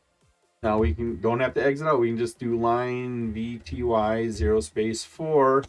Now 0.61 0.77
we 0.77 0.93
can 0.93 1.21
don't 1.21 1.39
have 1.39 1.53
to 1.55 1.63
exit 1.63 1.87
out. 1.87 1.99
We 1.99 2.09
can 2.09 2.17
just 2.17 2.39
do 2.39 2.59
line 2.59 3.33
VTY 3.33 4.29
zero 4.29 4.59
space 4.59 5.03
four 5.03 5.63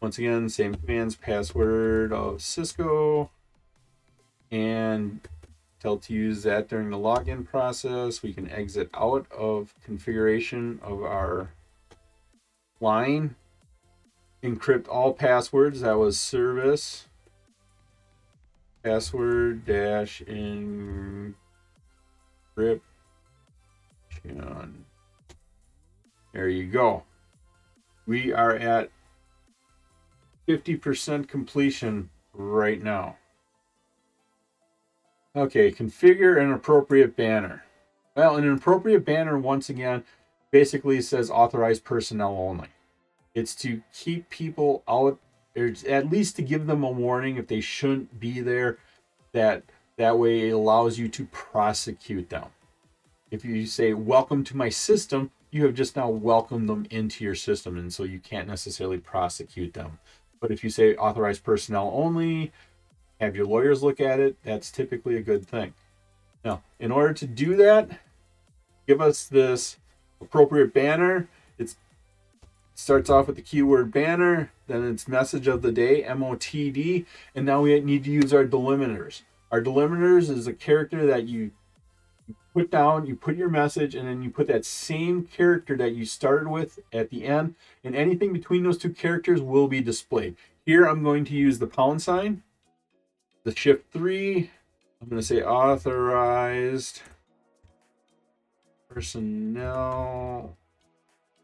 once 0.00 0.18
again, 0.18 0.48
same 0.48 0.74
commands, 0.74 1.14
password 1.14 2.12
of 2.12 2.42
Cisco, 2.42 3.30
and 4.50 5.20
tell 5.78 5.96
to 5.96 6.12
use 6.12 6.42
that 6.42 6.68
during 6.68 6.90
the 6.90 6.96
login 6.96 7.46
process. 7.46 8.22
We 8.22 8.32
can 8.32 8.50
exit 8.50 8.90
out 8.94 9.30
of 9.30 9.74
configuration 9.84 10.80
of 10.82 11.02
our 11.02 11.50
line. 12.82 13.36
Encrypt 14.42 14.88
all 14.88 15.14
passwords. 15.14 15.80
That 15.80 15.98
was 15.98 16.18
service. 16.18 17.06
Password 18.82 19.64
dash 19.64 20.22
encryption. 20.26 21.34
There 26.32 26.48
you 26.48 26.66
go. 26.66 27.04
We 28.06 28.32
are 28.32 28.56
at 28.56 28.90
50% 30.48 31.28
completion 31.28 32.10
right 32.32 32.82
now. 32.82 33.16
Okay, 35.36 35.70
configure 35.70 36.40
an 36.42 36.52
appropriate 36.52 37.16
banner. 37.16 37.64
Well, 38.16 38.36
an 38.36 38.50
appropriate 38.52 39.04
banner, 39.04 39.38
once 39.38 39.70
again, 39.70 40.04
basically 40.50 41.00
says 41.00 41.30
authorized 41.30 41.84
personnel 41.84 42.36
only. 42.36 42.68
It's 43.34 43.54
to 43.56 43.82
keep 43.94 44.28
people 44.30 44.82
out, 44.88 45.18
or 45.56 45.72
at 45.88 46.10
least 46.10 46.36
to 46.36 46.42
give 46.42 46.66
them 46.66 46.82
a 46.84 46.90
warning 46.90 47.36
if 47.36 47.46
they 47.46 47.60
shouldn't 47.60 48.20
be 48.20 48.40
there. 48.40 48.78
That 49.32 49.62
that 49.96 50.18
way 50.18 50.48
it 50.48 50.52
allows 50.52 50.98
you 50.98 51.08
to 51.08 51.24
prosecute 51.26 52.28
them. 52.30 52.46
If 53.30 53.44
you 53.44 53.66
say 53.66 53.94
welcome 53.94 54.44
to 54.44 54.56
my 54.56 54.68
system, 54.68 55.30
you 55.50 55.64
have 55.64 55.74
just 55.74 55.96
now 55.96 56.08
welcomed 56.08 56.68
them 56.68 56.86
into 56.90 57.24
your 57.24 57.34
system, 57.34 57.78
and 57.78 57.92
so 57.92 58.04
you 58.04 58.18
can't 58.18 58.48
necessarily 58.48 58.98
prosecute 58.98 59.74
them. 59.74 59.98
But 60.40 60.50
if 60.50 60.64
you 60.64 60.70
say 60.70 60.96
authorized 60.96 61.44
personnel 61.44 61.92
only, 61.94 62.52
have 63.20 63.36
your 63.36 63.46
lawyers 63.46 63.82
look 63.82 64.00
at 64.00 64.18
it, 64.18 64.36
that's 64.42 64.70
typically 64.70 65.16
a 65.16 65.22
good 65.22 65.46
thing. 65.46 65.74
Now, 66.44 66.62
in 66.80 66.90
order 66.90 67.14
to 67.14 67.26
do 67.26 67.54
that, 67.56 68.00
give 68.86 69.00
us 69.00 69.26
this 69.26 69.76
appropriate 70.20 70.74
banner. 70.74 71.28
It 71.58 71.76
starts 72.74 73.10
off 73.10 73.26
with 73.26 73.36
the 73.36 73.42
keyword 73.42 73.92
banner, 73.92 74.50
then 74.66 74.84
it's 74.84 75.06
message 75.06 75.46
of 75.46 75.62
the 75.62 75.72
day, 75.72 76.02
MOTD, 76.02 77.06
and 77.34 77.46
now 77.46 77.62
we 77.62 77.80
need 77.80 78.04
to 78.04 78.10
use 78.10 78.32
our 78.32 78.44
delimiters. 78.44 79.22
Our 79.50 79.62
delimiters 79.62 80.30
is 80.30 80.46
a 80.46 80.52
character 80.52 81.06
that 81.06 81.24
you 81.28 81.52
put 82.54 82.70
down, 82.70 83.06
you 83.06 83.16
put 83.16 83.36
your 83.36 83.48
message, 83.48 83.94
and 83.94 84.08
then 84.08 84.22
you 84.22 84.30
put 84.30 84.46
that 84.46 84.64
same 84.64 85.24
character 85.24 85.76
that 85.76 85.92
you 85.92 86.04
started 86.04 86.48
with 86.48 86.78
at 86.92 87.10
the 87.10 87.24
end, 87.24 87.54
and 87.84 87.94
anything 87.94 88.32
between 88.32 88.62
those 88.62 88.78
two 88.78 88.90
characters 88.90 89.40
will 89.40 89.68
be 89.68 89.80
displayed. 89.80 90.36
Here 90.64 90.84
I'm 90.84 91.02
going 91.02 91.24
to 91.26 91.34
use 91.34 91.58
the 91.58 91.66
pound 91.66 92.02
sign, 92.02 92.42
the 93.44 93.54
shift 93.54 93.92
three, 93.92 94.50
I'm 95.00 95.08
going 95.08 95.20
to 95.20 95.26
say 95.26 95.42
authorized 95.42 97.02
personnel 98.88 100.56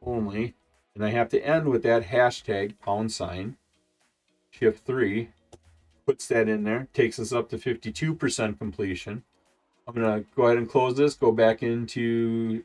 only, 0.00 0.54
and 0.98 1.06
I 1.06 1.10
have 1.10 1.28
to 1.28 1.40
end 1.46 1.68
with 1.68 1.84
that 1.84 2.06
hashtag 2.06 2.74
pound 2.84 3.12
sign, 3.12 3.56
shift 4.50 4.84
three, 4.84 5.28
puts 6.04 6.26
that 6.26 6.48
in 6.48 6.64
there, 6.64 6.88
takes 6.92 7.20
us 7.20 7.32
up 7.32 7.48
to 7.50 7.56
52% 7.56 8.58
completion. 8.58 9.22
I'm 9.86 9.94
going 9.94 10.24
to 10.24 10.28
go 10.34 10.46
ahead 10.46 10.58
and 10.58 10.68
close 10.68 10.96
this, 10.96 11.14
go 11.14 11.30
back 11.30 11.62
into 11.62 12.64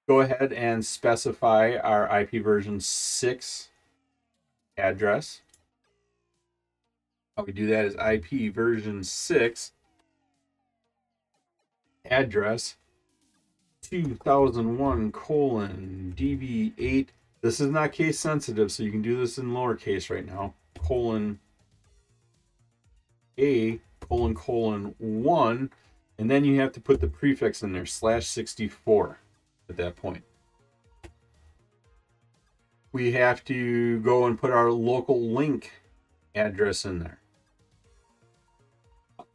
Go 0.07 0.21
ahead 0.21 0.53
and 0.53 0.85
specify 0.85 1.79
our 1.83 2.21
IP 2.21 2.45
version 2.45 2.81
6 2.81 3.71
address. 4.77 5.41
How 7.35 7.45
we 7.45 7.53
do 7.53 7.67
that 7.69 7.87
is 7.87 7.95
IP 7.95 8.53
version 8.53 9.05
6 9.05 9.73
address 12.05 12.77
2001 13.81 15.13
colon 15.13 16.15
DB8. 16.15 17.07
This 17.43 17.61
is 17.61 17.71
not 17.71 17.93
case 17.93 18.19
sensitive, 18.19 18.73
so 18.73 18.83
you 18.83 18.91
can 18.91 19.03
do 19.03 19.17
this 19.17 19.39
in 19.39 19.47
lowercase 19.47 20.11
right 20.11 20.27
now. 20.27 20.55
Colon 20.79 21.39
A 23.39 23.81
colon 24.01 24.35
colon 24.35 24.95
1. 24.99 25.71
And 26.19 26.31
then 26.31 26.45
you 26.45 26.61
have 26.61 26.73
to 26.73 26.81
put 26.81 27.01
the 27.01 27.09
prefix 27.09 27.63
in 27.63 27.73
there, 27.73 27.87
slash 27.87 28.27
64 28.27 29.19
at 29.69 29.77
that 29.77 29.97
point. 29.97 30.25
We 32.93 33.13
have 33.13 33.45
to 33.45 34.01
go 34.01 34.25
and 34.25 34.39
put 34.39 34.51
our 34.51 34.71
local 34.71 35.21
link 35.21 35.73
address 36.35 36.87
in 36.87 37.01
there. 37.01 37.19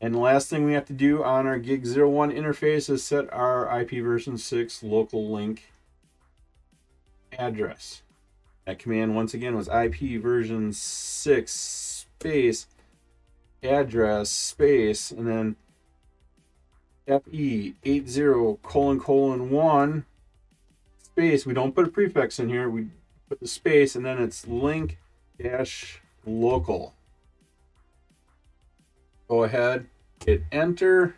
and 0.00 0.14
the 0.14 0.18
last 0.18 0.48
thing 0.48 0.64
we 0.64 0.74
have 0.74 0.84
to 0.86 0.92
do 0.92 1.24
on 1.24 1.46
our 1.46 1.58
gig 1.58 1.86
01 1.86 2.30
interface 2.30 2.90
is 2.90 3.02
set 3.02 3.32
our 3.32 3.80
ip 3.80 3.90
version 3.90 4.36
6 4.36 4.82
local 4.82 5.30
link 5.30 5.72
address. 7.32 8.02
That 8.66 8.78
command 8.78 9.14
once 9.14 9.32
again 9.32 9.56
was 9.56 9.68
ip 9.68 9.96
version 10.20 10.72
6 10.72 11.50
space 11.50 12.66
address 13.62 14.30
space 14.30 15.10
and 15.10 15.26
then 15.26 15.56
fe80 17.08 18.60
colon 18.62 19.00
colon 19.00 19.50
1 19.50 20.04
space. 21.02 21.46
We 21.46 21.54
don't 21.54 21.74
put 21.74 21.86
a 21.86 21.90
prefix 21.90 22.38
in 22.38 22.48
here. 22.48 22.68
We 22.68 22.88
put 23.28 23.40
the 23.40 23.48
space 23.48 23.96
and 23.96 24.04
then 24.04 24.18
it's 24.18 24.46
link 24.46 24.98
dash 25.40 26.02
local 26.26 26.95
go 29.28 29.44
ahead 29.44 29.86
hit 30.24 30.42
enter 30.52 31.16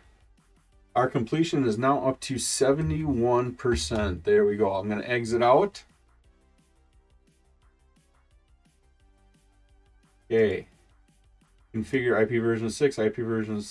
our 0.95 1.07
completion 1.07 1.65
is 1.65 1.77
now 1.77 2.05
up 2.05 2.19
to 2.19 2.35
71% 2.35 4.23
there 4.23 4.45
we 4.45 4.55
go 4.55 4.73
i'm 4.73 4.89
going 4.89 5.01
to 5.01 5.09
exit 5.09 5.41
out 5.41 5.83
okay 10.29 10.67
configure 11.73 12.21
IP 12.21 12.41
version 12.41 12.69
6, 12.69 12.99
IP 12.99 13.17
version 13.17 13.61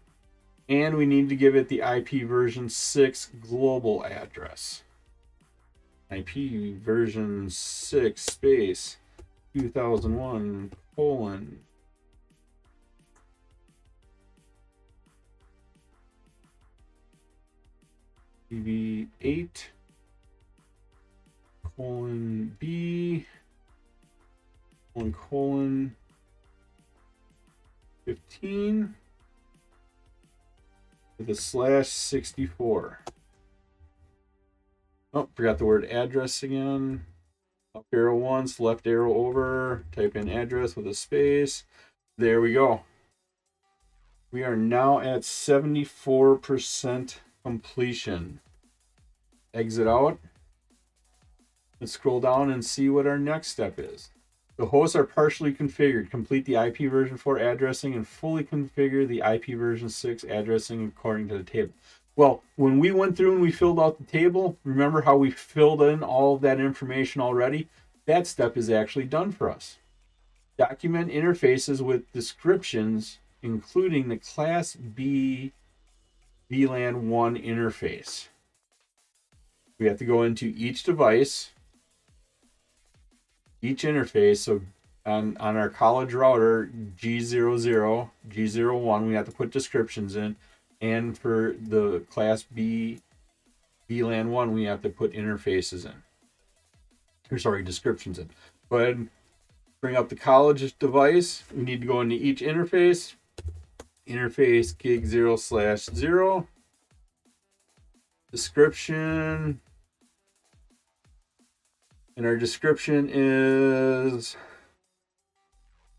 and 0.70 0.96
we 0.96 1.08
need 1.08 1.28
to 1.30 1.36
give 1.36 1.56
it 1.56 1.68
the 1.68 1.82
IP 1.82 2.28
version 2.28 2.70
6 2.70 3.32
global 3.42 4.06
address. 4.06 4.84
IP 6.12 6.78
version 6.78 7.50
6 7.50 8.22
space 8.22 8.98
2001 9.54 10.72
colon 10.96 11.60
DB8 18.52 19.48
colon 21.80 22.58
B 22.60 23.26
one 24.92 25.14
colon 25.14 25.96
15 28.04 28.96
with 31.18 31.30
a 31.30 31.36
slash 31.36 31.88
64. 31.88 33.00
Oh, 35.14 35.30
forgot 35.34 35.58
the 35.58 35.66
word 35.66 35.86
address 35.86 36.44
again. 36.44 37.06
Up 37.74 37.86
arrow 37.94 38.18
once, 38.18 38.60
left 38.60 38.86
arrow 38.86 39.14
over, 39.14 39.86
type 39.94 40.18
in 40.18 40.28
address 40.28 40.76
with 40.76 40.86
a 40.86 40.94
space. 40.94 41.64
There 42.18 42.42
we 42.42 42.52
go. 42.52 42.82
We 44.32 44.44
are 44.44 44.58
now 44.58 45.00
at 45.00 45.22
74% 45.22 47.16
completion. 47.46 48.42
Exit 49.54 49.88
out. 49.88 50.20
Let's 51.80 51.94
scroll 51.94 52.20
down 52.20 52.52
and 52.52 52.64
see 52.64 52.90
what 52.90 53.08
our 53.08 53.18
next 53.18 53.48
step 53.48 53.80
is. 53.80 54.10
The 54.58 54.66
hosts 54.66 54.96
are 54.98 55.06
partially 55.06 55.54
configured. 55.54 56.12
Complete 56.12 56.44
the 56.44 56.56
IP 56.56 56.92
version 56.92 57.16
4 57.16 57.38
addressing 57.38 57.94
and 57.94 58.06
fully 58.06 58.44
configure 58.44 59.08
the 59.08 59.22
IP 59.22 59.58
version 59.58 59.88
6 59.88 60.26
addressing 60.26 60.86
according 60.86 61.30
to 61.30 61.38
the 61.38 61.44
table. 61.44 61.74
Well, 62.18 62.44
when 62.58 62.80
we 62.80 62.92
went 62.92 63.16
through 63.16 63.32
and 63.32 63.42
we 63.42 63.52
filled 63.52 63.80
out 63.80 63.98
the 63.98 64.04
table, 64.04 64.58
remember 64.66 65.04
how 65.04 65.16
we 65.16 65.32
filled 65.32 65.82
in 65.82 66.04
all 66.04 66.36
of 66.36 66.42
that 66.42 66.60
information 66.60 67.22
already? 67.22 67.70
That 68.06 68.28
step 68.28 68.58
is 68.58 68.70
actually 68.70 69.06
done 69.06 69.32
for 69.32 69.50
us. 69.50 69.78
Document 70.58 71.10
interfaces 71.10 71.80
with 71.80 72.12
descriptions, 72.12 73.20
including 73.42 74.10
the 74.10 74.18
Class 74.18 74.76
B 74.76 75.54
VLAN 76.52 77.04
1 77.04 77.38
interface. 77.38 78.28
We 79.78 79.86
have 79.86 80.00
to 80.00 80.06
go 80.06 80.24
into 80.24 80.54
each 80.58 80.84
device, 80.84 81.52
each 83.62 83.84
interface. 83.84 84.38
So 84.38 84.62
on, 85.06 85.38
on 85.38 85.58
our 85.58 85.70
college 85.70 86.14
router 86.14 86.70
G00, 86.98 88.10
G01, 88.30 89.08
we 89.08 89.14
have 89.14 89.26
to 89.26 89.32
put 89.32 89.52
descriptions 89.52 90.16
in. 90.16 90.36
And 90.82 91.18
for 91.18 91.56
the 91.60 92.06
class 92.10 92.44
B 92.44 93.02
VLAN 93.90 94.28
1, 94.28 94.54
we 94.54 94.64
have 94.66 94.82
to 94.84 94.90
put 94.90 95.14
interfaces 95.14 95.86
in. 95.86 96.04
Or 97.32 97.38
sorry, 97.38 97.64
descriptions 97.64 98.20
in. 98.20 98.30
Ahead 98.72 99.10
bring 99.82 99.96
up 99.96 100.10
the 100.10 100.16
college 100.16 100.78
device. 100.78 101.44
We 101.56 101.64
need 101.64 101.82
to 101.82 101.88
go 101.88 102.02
into 102.02 102.16
each 102.16 102.42
interface. 102.42 103.16
Interface 104.08 104.78
gig 104.78 105.06
0 105.06 105.38
slash 105.38 105.86
0. 105.86 106.48
Description 108.32 109.60
and 112.20 112.28
our 112.28 112.36
description 112.36 113.10
is 113.10 114.36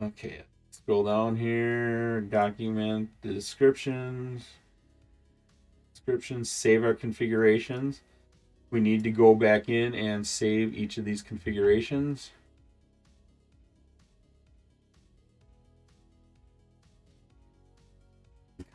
Okay, 0.00 0.42
scroll 0.70 1.04
down 1.04 1.36
here, 1.36 2.20
document 2.20 3.10
the 3.22 3.32
descriptions, 3.32 4.46
descriptions, 5.92 6.50
save 6.50 6.84
our 6.84 6.94
configurations. 6.94 8.02
We 8.70 8.80
need 8.80 9.02
to 9.04 9.10
go 9.10 9.34
back 9.34 9.68
in 9.68 9.94
and 9.94 10.26
save 10.26 10.74
each 10.74 10.98
of 10.98 11.04
these 11.04 11.22
configurations. 11.22 12.30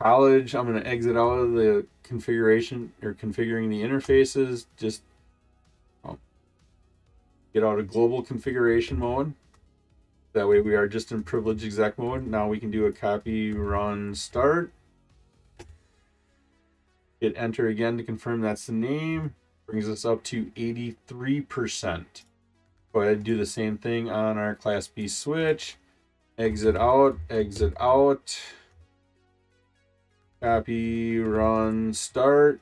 College, 0.02 0.54
I'm 0.54 0.66
going 0.66 0.82
to 0.82 0.88
exit 0.88 1.16
out 1.16 1.38
of 1.38 1.52
the 1.52 1.86
configuration 2.02 2.92
or 3.02 3.14
configuring 3.14 3.68
the 3.68 3.82
interfaces. 3.82 4.66
Just 4.76 5.02
um, 6.04 6.18
get 7.54 7.62
out 7.62 7.78
of 7.78 7.88
global 7.88 8.22
configuration 8.22 8.98
mode. 8.98 9.34
That 10.32 10.48
way 10.48 10.60
we 10.60 10.74
are 10.74 10.88
just 10.88 11.12
in 11.12 11.22
privilege 11.22 11.64
exec 11.64 11.98
mode. 11.98 12.26
Now 12.26 12.48
we 12.48 12.58
can 12.58 12.70
do 12.70 12.86
a 12.86 12.92
copy 12.92 13.52
run 13.52 14.14
start. 14.14 14.72
Hit 17.20 17.34
enter 17.36 17.68
again 17.68 17.96
to 17.98 18.02
confirm 18.02 18.40
that's 18.40 18.66
the 18.66 18.72
name. 18.72 19.34
Brings 19.66 19.88
us 19.88 20.04
up 20.04 20.24
to 20.24 20.46
83%. 20.56 22.04
Go 22.92 23.00
ahead 23.00 23.16
and 23.18 23.24
do 23.24 23.36
the 23.36 23.46
same 23.46 23.78
thing 23.78 24.10
on 24.10 24.36
our 24.36 24.54
class 24.54 24.88
B 24.88 25.06
switch. 25.06 25.76
Exit 26.36 26.76
out, 26.76 27.18
exit 27.30 27.74
out. 27.78 28.40
Copy, 30.42 31.20
run, 31.20 31.94
start. 31.94 32.60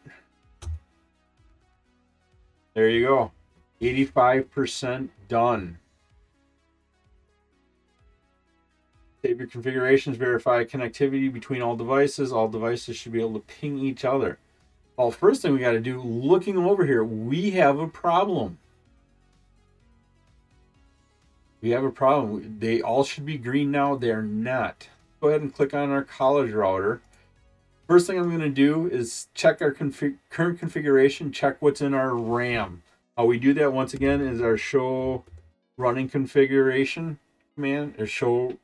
There 2.74 2.90
you 2.90 3.06
go. 3.06 3.32
85% 3.80 5.08
done. 5.28 5.78
Save 9.22 9.38
your 9.38 9.48
configurations, 9.48 10.18
verify 10.18 10.64
connectivity 10.64 11.32
between 11.32 11.62
all 11.62 11.74
devices. 11.74 12.32
All 12.32 12.48
devices 12.48 12.98
should 12.98 13.12
be 13.12 13.20
able 13.20 13.40
to 13.40 13.46
ping 13.46 13.78
each 13.78 14.04
other. 14.04 14.38
Well, 14.98 15.10
first 15.10 15.40
thing 15.40 15.54
we 15.54 15.60
got 15.60 15.72
to 15.72 15.80
do, 15.80 16.02
looking 16.02 16.58
over 16.58 16.84
here, 16.84 17.02
we 17.02 17.52
have 17.52 17.78
a 17.78 17.88
problem. 17.88 18.58
We 21.62 21.70
have 21.70 21.84
a 21.84 21.90
problem. 21.90 22.58
They 22.58 22.82
all 22.82 23.04
should 23.04 23.24
be 23.24 23.38
green 23.38 23.70
now. 23.70 23.96
They're 23.96 24.20
not. 24.20 24.88
Go 25.22 25.28
ahead 25.28 25.40
and 25.40 25.54
click 25.54 25.72
on 25.72 25.88
our 25.88 26.04
college 26.04 26.52
router 26.52 27.00
First 27.90 28.06
thing 28.06 28.20
I'm 28.20 28.28
going 28.28 28.38
to 28.38 28.48
do 28.48 28.86
is 28.86 29.26
check 29.34 29.60
our 29.60 29.72
config 29.72 30.18
current 30.28 30.60
configuration, 30.60 31.32
check 31.32 31.56
what's 31.58 31.80
in 31.80 31.92
our 31.92 32.14
RAM. 32.14 32.84
How 33.16 33.24
we 33.24 33.36
do 33.36 33.52
that 33.54 33.72
once 33.72 33.92
again 33.92 34.20
is 34.20 34.40
our 34.40 34.56
show 34.56 35.24
running 35.76 36.08
configuration 36.08 37.18
command, 37.56 37.96
or 37.98 38.06
show 38.06 38.58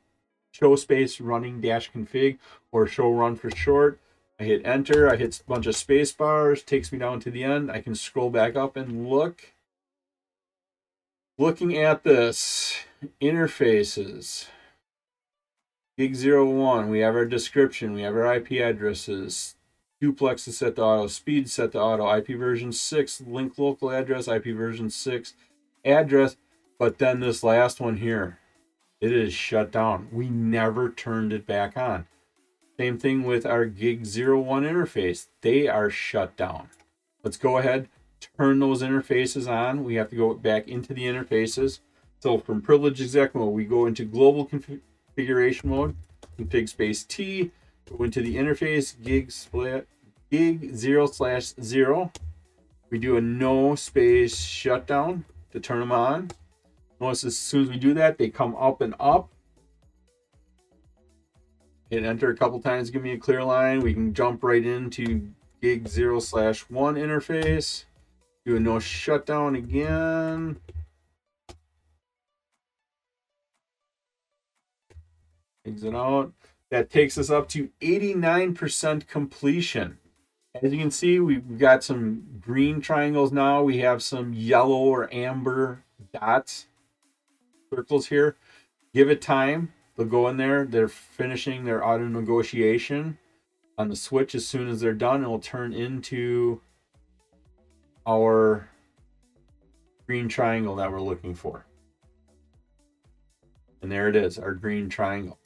show 0.51 0.77
space 0.77 1.19
running 1.19 1.59
dash 1.59 1.91
config, 1.91 2.37
or 2.71 2.87
show 2.87 3.11
run 3.11 3.35
for 3.35 3.51
short. 3.51 3.99
I 4.39 4.45
hit 4.45 4.65
enter, 4.65 5.11
I 5.11 5.17
hit 5.17 5.41
a 5.41 5.43
bunch 5.43 5.67
of 5.67 5.75
space 5.75 6.13
bars, 6.13 6.63
takes 6.63 6.93
me 6.93 6.99
down 6.99 7.19
to 7.19 7.29
the 7.29 7.43
end. 7.43 7.69
I 7.69 7.81
can 7.81 7.95
scroll 7.95 8.29
back 8.29 8.55
up 8.55 8.77
and 8.77 9.09
look. 9.09 9.51
Looking 11.37 11.75
at 11.75 12.05
this, 12.05 12.77
interfaces. 13.21 14.47
Gig 15.97 16.15
01, 16.15 16.89
we 16.89 16.99
have 16.99 17.15
our 17.15 17.25
description, 17.25 17.93
we 17.93 18.03
have 18.03 18.15
our 18.15 18.35
IP 18.35 18.51
addresses. 18.53 19.55
Duplex 19.99 20.47
is 20.47 20.59
set 20.59 20.75
to 20.75 20.83
auto. 20.83 21.07
Speed 21.07 21.49
set 21.49 21.71
to 21.71 21.81
auto. 21.81 22.07
IP 22.15 22.37
version 22.37 22.71
6. 22.71 23.21
Link 23.21 23.57
local 23.57 23.89
address. 23.89 24.27
IP 24.27 24.45
version 24.55 24.91
6. 24.91 25.33
Address. 25.83 26.37
But 26.77 26.99
then 26.99 27.19
this 27.19 27.41
last 27.41 27.79
one 27.79 27.97
here, 27.97 28.37
it 29.01 29.11
is 29.11 29.33
shut 29.33 29.71
down. 29.71 30.09
We 30.11 30.29
never 30.29 30.91
turned 30.91 31.33
it 31.33 31.47
back 31.47 31.75
on. 31.75 32.05
Same 32.79 32.99
thing 32.99 33.23
with 33.23 33.43
our 33.43 33.65
gig 33.65 34.05
01 34.05 34.63
interface. 34.63 35.29
They 35.41 35.67
are 35.67 35.89
shut 35.89 36.37
down. 36.37 36.69
Let's 37.23 37.37
go 37.37 37.57
ahead, 37.57 37.89
turn 38.37 38.59
those 38.59 38.83
interfaces 38.83 39.51
on. 39.51 39.83
We 39.83 39.95
have 39.95 40.11
to 40.11 40.15
go 40.15 40.35
back 40.35 40.67
into 40.67 40.93
the 40.93 41.05
interfaces. 41.05 41.79
So 42.19 42.37
from 42.37 42.61
privilege 42.61 43.01
exec 43.01 43.33
mode, 43.33 43.53
we 43.53 43.65
go 43.65 43.87
into 43.87 44.05
global 44.05 44.45
configuration 45.17 45.71
mode, 45.71 45.95
config 46.37 46.69
space 46.69 47.03
T, 47.03 47.49
go 47.89 48.03
into 48.03 48.21
the 48.21 48.35
interface, 48.35 48.93
gig 49.01 49.31
split, 49.31 49.87
gig 50.29 50.75
zero 50.75 51.07
slash 51.07 51.55
zero. 51.59 52.11
We 52.91 52.99
do 52.99 53.17
a 53.17 53.21
no 53.21 53.73
space 53.73 54.39
shutdown 54.39 55.25
to 55.51 55.59
turn 55.59 55.79
them 55.79 55.91
on. 55.91 56.29
Notice 57.01 57.23
as 57.23 57.35
soon 57.35 57.63
as 57.63 57.69
we 57.69 57.77
do 57.77 57.95
that, 57.95 58.19
they 58.19 58.29
come 58.29 58.55
up 58.57 58.81
and 58.81 58.93
up. 58.99 59.29
Hit 61.89 62.03
enter 62.03 62.29
a 62.29 62.37
couple 62.37 62.61
times, 62.61 62.91
give 62.91 63.01
me 63.01 63.13
a 63.13 63.17
clear 63.17 63.43
line. 63.43 63.79
We 63.79 63.95
can 63.95 64.13
jump 64.13 64.43
right 64.43 64.63
into 64.63 65.27
gig 65.63 65.87
0 65.87 66.19
slash 66.19 66.59
1 66.69 66.93
interface. 66.93 67.85
Do 68.45 68.55
a 68.55 68.59
no 68.59 68.77
shutdown 68.77 69.55
again. 69.55 70.59
Exit 75.67 75.93
out. 75.93 76.31
That 76.69 76.89
takes 76.89 77.17
us 77.17 77.29
up 77.29 77.49
to 77.49 77.69
89% 77.81 79.07
completion. 79.07 79.97
As 80.61 80.71
you 80.71 80.79
can 80.79 80.91
see, 80.91 81.19
we've 81.19 81.57
got 81.57 81.83
some 81.83 82.23
green 82.39 82.81
triangles 82.81 83.31
now. 83.31 83.61
We 83.61 83.79
have 83.79 84.01
some 84.01 84.33
yellow 84.33 84.77
or 84.77 85.13
amber 85.13 85.83
dots, 86.13 86.67
circles 87.69 88.07
here. 88.07 88.37
Give 88.93 89.09
it 89.09 89.21
time. 89.21 89.73
They'll 89.95 90.07
go 90.07 90.29
in 90.29 90.37
there. 90.37 90.65
They're 90.65 90.87
finishing 90.87 91.65
their 91.65 91.85
auto 91.85 92.07
negotiation 92.07 93.17
on 93.77 93.89
the 93.89 93.95
switch 93.95 94.35
as 94.35 94.47
soon 94.47 94.67
as 94.69 94.79
they're 94.79 94.93
done. 94.93 95.21
It'll 95.21 95.39
turn 95.39 95.73
into 95.73 96.61
our 98.07 98.69
green 100.05 100.29
triangle 100.29 100.75
that 100.77 100.91
we're 100.91 101.01
looking 101.01 101.35
for. 101.35 101.65
And 103.81 103.91
there 103.91 104.07
it 104.07 104.15
is, 104.15 104.39
our 104.39 104.53
green 104.53 104.89
triangle. 104.89 105.37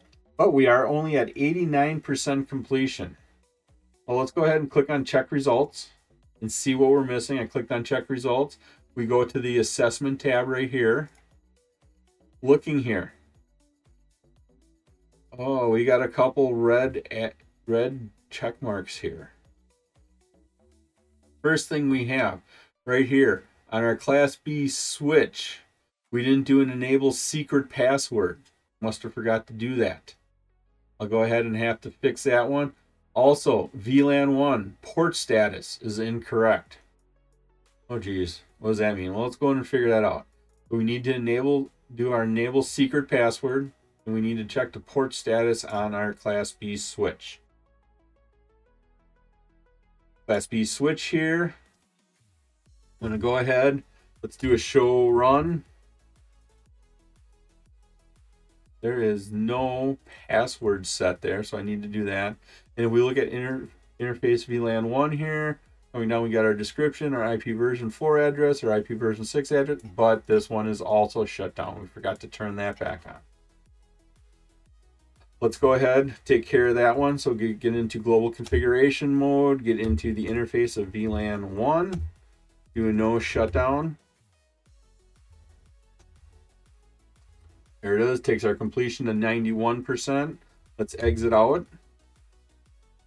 But 0.42 0.54
we 0.54 0.66
are 0.66 0.88
only 0.88 1.18
at 1.18 1.36
89% 1.36 2.50
completion. 2.50 3.16
Well, 4.08 4.18
let's 4.18 4.32
go 4.32 4.46
ahead 4.46 4.60
and 4.60 4.72
click 4.72 4.90
on 4.90 5.06
check 5.06 5.32
results 5.32 5.92
and 6.42 6.52
see 6.52 6.74
what 6.74 6.90
we're 6.90 7.04
missing. 7.04 7.38
I 7.38 7.46
clicked 7.46 7.72
on 7.72 7.84
check 7.84 8.10
results. 8.10 8.58
We 8.96 9.06
go 9.06 9.24
to 9.24 9.40
the 9.40 9.60
assessment 9.60 10.20
tab 10.20 10.48
right 10.48 10.68
here. 10.68 11.12
Looking 12.42 12.80
here. 12.80 13.14
Oh, 15.38 15.70
we 15.70 15.86
got 15.86 16.02
a 16.02 16.08
couple 16.08 16.56
red 16.56 17.08
eh, 17.12 17.30
red 17.68 18.10
check 18.32 18.60
marks 18.64 18.98
here. 18.98 19.34
First 21.44 21.70
thing 21.70 21.88
we 21.88 22.06
have 22.06 22.42
right 22.84 23.06
here 23.06 23.44
on 23.70 23.84
our 23.84 23.96
class 23.96 24.38
B 24.38 24.68
switch, 24.68 25.60
we 26.10 26.24
didn't 26.24 26.48
do 26.48 26.62
an 26.62 26.72
enable 26.72 27.12
secret 27.12 27.70
password. 27.70 28.42
Must 28.82 29.04
have 29.04 29.14
forgot 29.14 29.46
to 29.46 29.54
do 29.54 29.76
that. 29.76 30.16
I'll 31.02 31.08
go 31.08 31.24
ahead 31.24 31.46
and 31.46 31.58
have 31.58 31.82
to 31.82 31.90
fix 31.90 32.24
that 32.24 32.48
one. 32.48 32.74
Also, 33.16 33.72
VLAN 33.76 34.36
1 34.36 34.78
port 34.84 35.16
status 35.16 35.80
is 35.82 35.98
incorrect. 35.98 36.78
Oh 37.90 37.98
geez, 37.98 38.42
what 38.60 38.70
does 38.70 38.78
that 38.78 38.96
mean? 38.96 39.12
Well, 39.12 39.24
let's 39.24 39.36
go 39.36 39.50
in 39.50 39.58
and 39.58 39.68
figure 39.68 39.90
that 39.90 40.04
out. 40.04 40.28
We 40.70 40.84
need 40.84 41.04
to 41.06 41.16
enable, 41.16 41.72
do 41.94 42.12
our 42.12 42.24
enable 42.24 42.62
secret 42.62 43.10
password, 43.10 43.72
and 44.06 44.14
we 44.14 44.22
need 44.22 44.38
to 44.38 44.46
check 44.46 44.74
the 44.74 44.80
port 44.80 45.16
status 45.16 45.66
on 45.66 45.96
our 45.96 46.14
Class 46.14 46.52
B 46.52 46.78
switch. 46.78 47.42
Class 50.28 50.46
B 50.46 50.64
switch 50.66 51.06
here. 51.06 51.56
I'm 53.02 53.08
going 53.08 53.12
to 53.12 53.18
go 53.18 53.38
ahead. 53.38 53.82
Let's 54.22 54.38
do 54.38 54.54
a 54.54 54.58
show 54.60 55.10
run. 55.10 55.64
There 58.82 59.02
is 59.02 59.32
no 59.32 59.98
password 60.28 60.88
set 60.88 61.22
there, 61.22 61.44
so 61.44 61.58
I 61.58 61.62
need 61.62 61.84
to 61.84 61.88
do 61.88 62.04
that. 62.06 62.36
And 62.76 62.86
if 62.86 62.92
we 62.92 63.02
look 63.02 63.18
at 63.18 63.30
inter 63.30 63.68
interface 64.00 64.48
VLAN 64.48 64.86
1 64.86 65.12
here, 65.12 65.60
coming 65.94 66.10
down, 66.10 66.24
we 66.24 66.30
got 66.30 66.46
our 66.46 66.56
description, 66.56 67.14
our 67.14 67.34
IP 67.34 67.56
version 67.56 67.92
4 67.92 68.18
address, 68.20 68.64
our 68.64 68.78
IP 68.78 68.90
version 68.90 69.24
6 69.24 69.52
address, 69.52 69.78
mm-hmm. 69.80 69.96
but 69.96 70.26
this 70.26 70.50
one 70.50 70.68
is 70.68 70.82
also 70.82 71.26
shut 71.26 71.54
down. 71.54 71.80
We 71.80 71.88
forgot 71.88 72.20
to 72.22 72.28
turn 72.28 72.56
that 72.56 72.80
back 72.80 73.04
on. 73.06 73.18
Let's 75.40 75.58
go 75.58 75.74
ahead, 75.74 76.14
take 76.24 76.46
care 76.46 76.68
of 76.68 76.76
that 76.76 76.98
one. 76.98 77.18
So 77.18 77.34
get, 77.34 77.60
get 77.60 77.76
into 77.76 78.00
global 78.00 78.32
configuration 78.32 79.16
mode, 79.16 79.64
get 79.64 79.80
into 79.80 80.14
the 80.14 80.28
interface 80.28 80.78
of 80.78 80.92
VLAN 80.92 81.44
1, 81.50 82.02
do 82.76 82.90
a 82.90 82.94
no 82.94 83.20
shutdown. 83.20 83.98
There 87.82 87.96
it 87.96 88.02
is, 88.02 88.20
takes 88.20 88.44
our 88.44 88.56
completion 88.56 89.08
to 89.08 89.12
91%. 89.14 90.38
Let's 90.78 90.96
exit 91.00 91.34
out. 91.34 91.66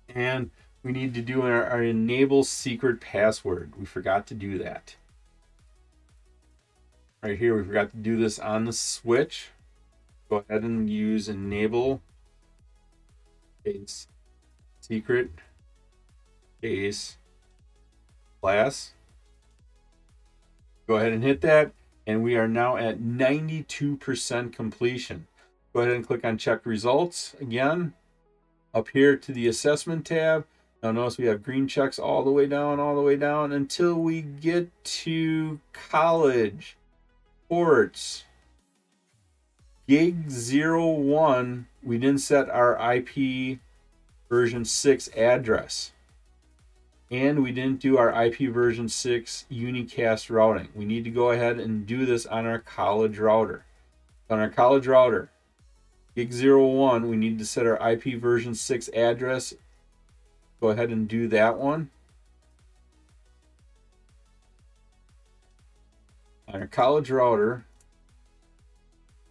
And 0.08 0.50
we 0.82 0.92
need 0.92 1.14
to 1.14 1.22
do 1.22 1.42
our, 1.42 1.64
our 1.64 1.82
enable 1.82 2.44
secret 2.44 3.00
password. 3.00 3.72
We 3.78 3.86
forgot 3.86 4.26
to 4.28 4.34
do 4.34 4.58
that. 4.58 4.96
Right 7.22 7.38
here, 7.38 7.56
we 7.56 7.64
forgot 7.64 7.90
to 7.92 7.96
do 7.96 8.16
this 8.16 8.38
on 8.38 8.64
the 8.64 8.72
switch. 8.72 9.50
Go 10.28 10.44
ahead 10.48 10.62
and 10.62 10.90
use 10.90 11.28
enable 11.28 12.02
case 13.64 14.08
secret 14.80 15.30
case 16.60 17.16
class. 18.42 18.92
Go 20.86 20.96
ahead 20.96 21.12
and 21.12 21.22
hit 21.22 21.40
that 21.42 21.72
and 22.07 22.22
we 22.22 22.36
are 22.36 22.48
now 22.48 22.76
at 22.76 23.00
92% 23.00 24.52
completion. 24.52 25.26
Go 25.72 25.80
ahead 25.80 25.94
and 25.94 26.07
click 26.07 26.24
on 26.24 26.38
check 26.38 26.64
results 26.66 27.34
again. 27.40 27.94
Up 28.72 28.88
here 28.88 29.16
to 29.16 29.32
the 29.32 29.48
assessment 29.48 30.07
tab. 30.07 30.46
Now 30.82 30.92
notice 30.92 31.16
we 31.16 31.26
have 31.26 31.42
green 31.42 31.66
checks 31.66 31.98
all 31.98 32.22
the 32.22 32.30
way 32.30 32.46
down, 32.46 32.78
all 32.78 32.94
the 32.94 33.02
way 33.02 33.16
down 33.16 33.52
until 33.52 33.94
we 33.94 34.20
get 34.22 34.70
to 34.84 35.61
college, 35.72 36.76
ports, 37.48 38.24
gig 39.88 40.30
01. 40.30 41.66
We 41.82 41.98
didn't 41.98 42.20
set 42.20 42.50
our 42.50 42.94
IP 42.94 43.59
version 44.28 44.64
6 44.64 45.09
address 45.16 45.92
and 47.11 47.42
we 47.42 47.52
didn't 47.52 47.80
do 47.80 47.98
our 47.98 48.24
IP 48.24 48.50
version 48.52 48.88
6 48.88 49.46
unicast 49.50 50.30
routing. 50.30 50.68
We 50.74 50.84
need 50.84 51.05
to 51.05 51.11
go 51.11 51.30
ahead 51.30 51.61
and 51.61 51.86
do 51.86 52.07
this 52.07 52.26
on 52.26 52.46
our 52.46 52.59
college 52.59 53.18
router. 53.18 53.64
On 54.30 54.38
our 54.38 54.48
college 54.48 54.86
router, 54.86 55.30
gig 56.16 56.32
01, 56.32 57.09
we 57.09 57.16
need 57.16 57.38
to 57.38 57.44
set 57.44 57.66
our 57.66 57.92
IP 57.92 58.20
version 58.20 58.55
6 58.55 58.88
address. 58.94 59.55
Go 60.61 60.70
ahead 60.70 60.90
and 60.90 61.07
do 61.07 61.28
that 61.28 61.59
one. 61.59 61.90
On 66.48 66.61
our 66.61 66.66
college 66.66 67.11
router, 67.11 67.66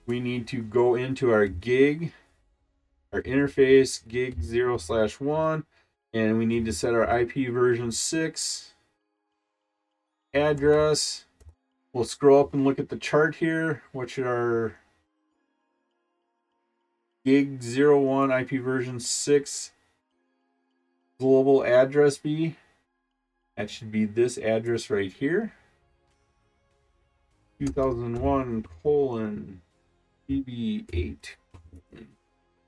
we 0.05 0.19
need 0.19 0.47
to 0.49 0.61
go 0.61 0.95
into 0.95 1.31
our 1.31 1.47
gig, 1.47 2.13
our 3.11 3.21
interface, 3.23 4.05
gig 4.07 4.41
0 4.43 4.77
slash 4.77 5.19
1, 5.19 5.63
and 6.13 6.37
we 6.37 6.45
need 6.45 6.65
to 6.65 6.73
set 6.73 6.93
our 6.93 7.19
IP 7.19 7.49
version 7.49 7.91
6 7.91 8.73
address. 10.33 11.25
We'll 11.91 12.03
scroll 12.03 12.41
up 12.41 12.53
and 12.53 12.63
look 12.63 12.79
at 12.79 12.89
the 12.89 12.97
chart 12.97 13.35
here. 13.35 13.83
What 13.91 14.09
should 14.09 14.27
our 14.27 14.75
gig 17.25 17.61
01 17.63 18.31
IP 18.31 18.61
version 18.61 18.99
6 18.99 19.71
global 21.19 21.63
address 21.63 22.17
be? 22.17 22.57
That 23.57 23.69
should 23.69 23.91
be 23.91 24.05
this 24.05 24.37
address 24.37 24.89
right 24.89 25.11
here. 25.11 25.53
2001 27.59 28.65
colon 28.81 29.61
BB8 30.29 31.35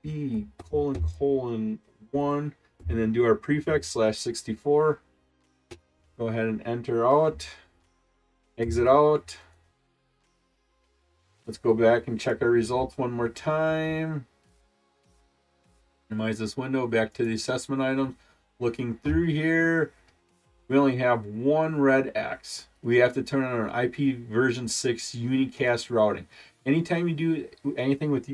B 0.02 0.46
colon 0.70 1.04
colon 1.18 1.78
1 2.12 2.54
and 2.88 2.98
then 2.98 3.12
do 3.12 3.24
our 3.24 3.34
prefix 3.34 3.88
slash 3.88 4.18
64. 4.18 5.00
Go 6.18 6.28
ahead 6.28 6.46
and 6.46 6.62
enter 6.66 7.06
out, 7.06 7.46
exit 8.56 8.88
out. 8.88 9.36
Let's 11.46 11.58
go 11.58 11.74
back 11.74 12.08
and 12.08 12.20
check 12.20 12.42
our 12.42 12.50
results 12.50 12.98
one 12.98 13.12
more 13.12 13.28
time. 13.28 14.26
Minimize 16.08 16.38
this 16.38 16.56
window, 16.56 16.86
back 16.86 17.12
to 17.14 17.24
the 17.24 17.34
assessment 17.34 17.82
items. 17.82 18.14
looking 18.58 18.98
through 19.02 19.26
here, 19.26 19.92
we 20.68 20.78
only 20.78 20.96
have 20.96 21.26
one 21.26 21.80
red 21.80 22.12
X. 22.14 22.66
We 22.82 22.96
have 22.96 23.12
to 23.14 23.22
turn 23.22 23.44
on 23.44 23.68
an 23.68 23.84
IP 23.84 24.18
version 24.18 24.68
6 24.68 25.14
unicast 25.14 25.90
routing. 25.90 26.26
Anytime 26.64 27.08
you 27.08 27.14
do 27.14 27.48
anything 27.76 28.10
with 28.10 28.28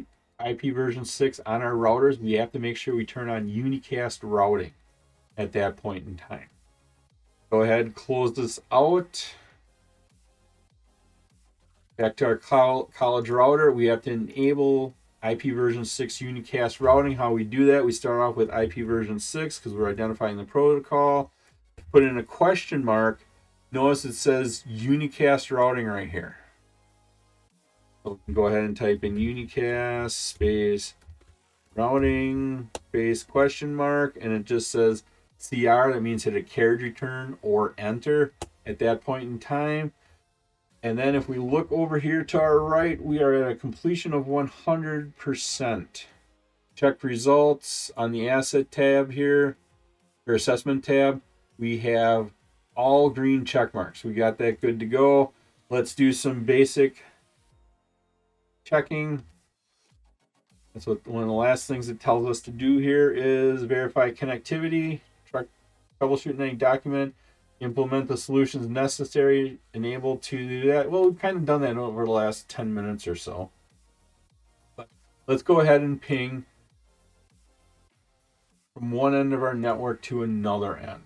IP 0.47 0.74
version 0.74 1.05
6 1.05 1.40
on 1.47 1.62
our 1.62 1.72
routers, 1.72 2.18
we 2.18 2.32
have 2.32 2.53
to 2.53 2.59
make 2.59 2.76
sure 2.76 2.95
we 2.95 3.07
turn 3.07 3.28
on 3.28 3.49
unicast 3.49 4.20
routing 4.22 4.72
at 5.36 5.53
that 5.53 5.76
point 5.76 6.07
in 6.07 6.16
time. 6.16 6.49
Go 7.51 7.62
ahead, 7.62 7.95
close 7.95 8.34
this 8.34 8.61
out. 8.70 9.34
Back 11.97 12.16
to 12.16 12.24
our 12.24 12.36
college 12.36 13.28
router, 13.28 13.70
we 13.70 13.86
have 13.86 14.03
to 14.03 14.11
enable 14.11 14.95
IP 15.22 15.43
version 15.55 15.84
6 15.84 16.18
unicast 16.18 16.80
routing. 16.80 17.16
How 17.16 17.32
we 17.32 17.45
do 17.45 17.66
that, 17.66 17.84
we 17.84 17.93
start 17.93 18.20
off 18.20 18.34
with 18.34 18.51
IP 18.51 18.86
version 18.86 19.20
6 19.20 19.59
because 19.59 19.72
we're 19.72 19.90
identifying 19.90 20.36
the 20.36 20.45
protocol. 20.45 21.30
Put 21.93 22.03
in 22.03 22.18
a 22.18 22.22
question 22.22 22.84
mark. 22.84 23.20
Notice 23.70 24.05
it 24.05 24.14
says 24.14 24.64
unicast 24.68 25.55
routing 25.55 25.86
right 25.86 26.11
here. 26.11 26.38
Go 28.05 28.47
ahead 28.47 28.65
and 28.65 28.77
type 28.77 29.05
in 29.05 29.17
unicast 29.17 30.13
space 30.13 30.95
routing 31.75 32.69
space 32.89 33.23
question 33.23 33.75
mark 33.75 34.19
and 34.21 34.33
it 34.33 34.45
just 34.45 34.71
says 34.71 35.05
CR. 35.39 35.93
That 35.93 36.03
means 36.03 36.25
hit 36.25 36.37
a 36.37 36.43
carriage 36.43 36.83
return 36.83 37.39
or 37.43 37.75
enter 37.79 38.33
at 38.67 38.79
that 38.81 39.05
point 39.05 39.25
in 39.25 39.39
time. 39.39 39.93
And 40.83 40.99
then 40.99 41.15
if 41.15 41.29
we 41.29 41.39
look 41.39 41.71
over 41.71 42.01
here 42.01 42.25
to 42.25 42.41
our 42.41 42.59
right, 42.59 43.01
we 43.01 43.21
are 43.21 43.35
at 43.35 43.53
a 43.53 43.55
completion 43.55 44.13
of 44.13 44.27
100%. 44.27 46.05
Check 46.75 47.05
results 47.05 47.93
on 47.97 48.11
the 48.11 48.29
asset 48.29 48.73
tab 48.73 49.13
here, 49.13 49.57
or 50.27 50.35
assessment 50.35 50.83
tab. 50.83 51.23
We 51.57 51.79
have 51.79 52.33
all 52.75 53.11
green 53.11 53.45
check 53.45 53.75
marks. 53.75 54.03
We 54.03 54.13
got 54.13 54.39
that 54.39 54.61
good 54.61 54.81
to 54.81 54.87
go. 54.87 55.33
Let's 55.71 55.95
do 55.95 56.13
some 56.13 56.43
basic 56.43 57.05
checking. 58.73 59.23
That's 60.73 60.87
what 60.87 61.07
one 61.07 61.23
of 61.23 61.29
the 61.29 61.35
last 61.35 61.66
things 61.66 61.91
it 61.91 62.01
tells 62.01 62.27
us 62.27 62.41
to 62.41 62.51
do 62.51 62.79
here 62.79 63.11
is 63.11 63.64
verify 63.64 64.11
connectivity, 64.11 65.01
troubleshoot 66.01 66.41
any 66.41 66.55
document, 66.55 67.14
implement 67.61 68.09
the 68.09 68.16
solutions 68.16 68.66
necessary, 68.66 69.59
enable 69.75 70.16
to 70.16 70.49
do 70.49 70.68
that. 70.68 70.91
Well, 70.91 71.05
we've 71.05 71.18
kind 71.18 71.37
of 71.37 71.45
done 71.45 71.61
that 71.61 71.77
over 71.77 72.07
the 72.07 72.11
last 72.11 72.49
10 72.49 72.73
minutes 72.73 73.07
or 73.07 73.14
so. 73.14 73.51
But 74.75 74.89
let's 75.27 75.43
go 75.43 75.61
ahead 75.61 75.83
and 75.83 76.01
ping 76.01 76.47
from 78.73 78.91
one 78.91 79.14
end 79.14 79.35
of 79.35 79.43
our 79.43 79.55
network 79.55 80.01
to 80.03 80.23
another 80.23 80.79
end. 80.79 81.03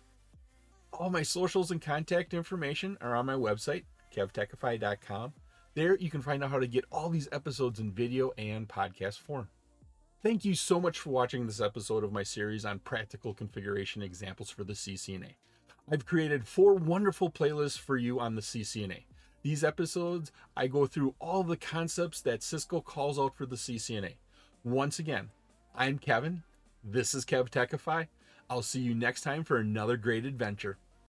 All 0.92 1.10
my 1.10 1.22
socials 1.22 1.70
and 1.70 1.80
contact 1.80 2.34
information 2.34 2.98
are 3.00 3.14
on 3.14 3.26
my 3.26 3.34
website, 3.34 3.84
kevtechify.com. 4.14 5.32
There 5.74 5.96
you 5.96 6.10
can 6.10 6.22
find 6.22 6.42
out 6.42 6.50
how 6.50 6.58
to 6.58 6.66
get 6.66 6.84
all 6.90 7.08
these 7.08 7.28
episodes 7.30 7.78
in 7.78 7.92
video 7.92 8.32
and 8.36 8.68
podcast 8.68 9.18
form. 9.18 9.48
Thank 10.22 10.44
you 10.44 10.54
so 10.54 10.80
much 10.80 10.98
for 10.98 11.10
watching 11.10 11.46
this 11.46 11.60
episode 11.60 12.02
of 12.02 12.12
my 12.12 12.24
series 12.24 12.64
on 12.64 12.80
practical 12.80 13.32
configuration 13.32 14.02
examples 14.02 14.50
for 14.50 14.64
the 14.64 14.72
CCNA. 14.72 15.34
I've 15.90 16.04
created 16.04 16.48
four 16.48 16.74
wonderful 16.74 17.30
playlists 17.30 17.78
for 17.78 17.96
you 17.96 18.18
on 18.18 18.34
the 18.34 18.42
CCNA. 18.42 19.04
These 19.42 19.62
episodes, 19.62 20.32
I 20.56 20.66
go 20.66 20.86
through 20.86 21.14
all 21.20 21.44
the 21.44 21.56
concepts 21.56 22.20
that 22.22 22.42
Cisco 22.42 22.80
calls 22.80 23.18
out 23.18 23.36
for 23.36 23.46
the 23.46 23.56
CCNA. 23.56 24.14
Once 24.64 24.98
again, 24.98 25.30
I'm 25.74 25.98
Kevin. 25.98 26.42
This 26.82 27.14
is 27.14 27.24
KevTechify. 27.24 28.08
I'll 28.50 28.62
see 28.62 28.80
you 28.80 28.94
next 28.94 29.20
time 29.20 29.44
for 29.44 29.58
another 29.58 29.96
great 29.96 30.24
adventure. 30.24 30.78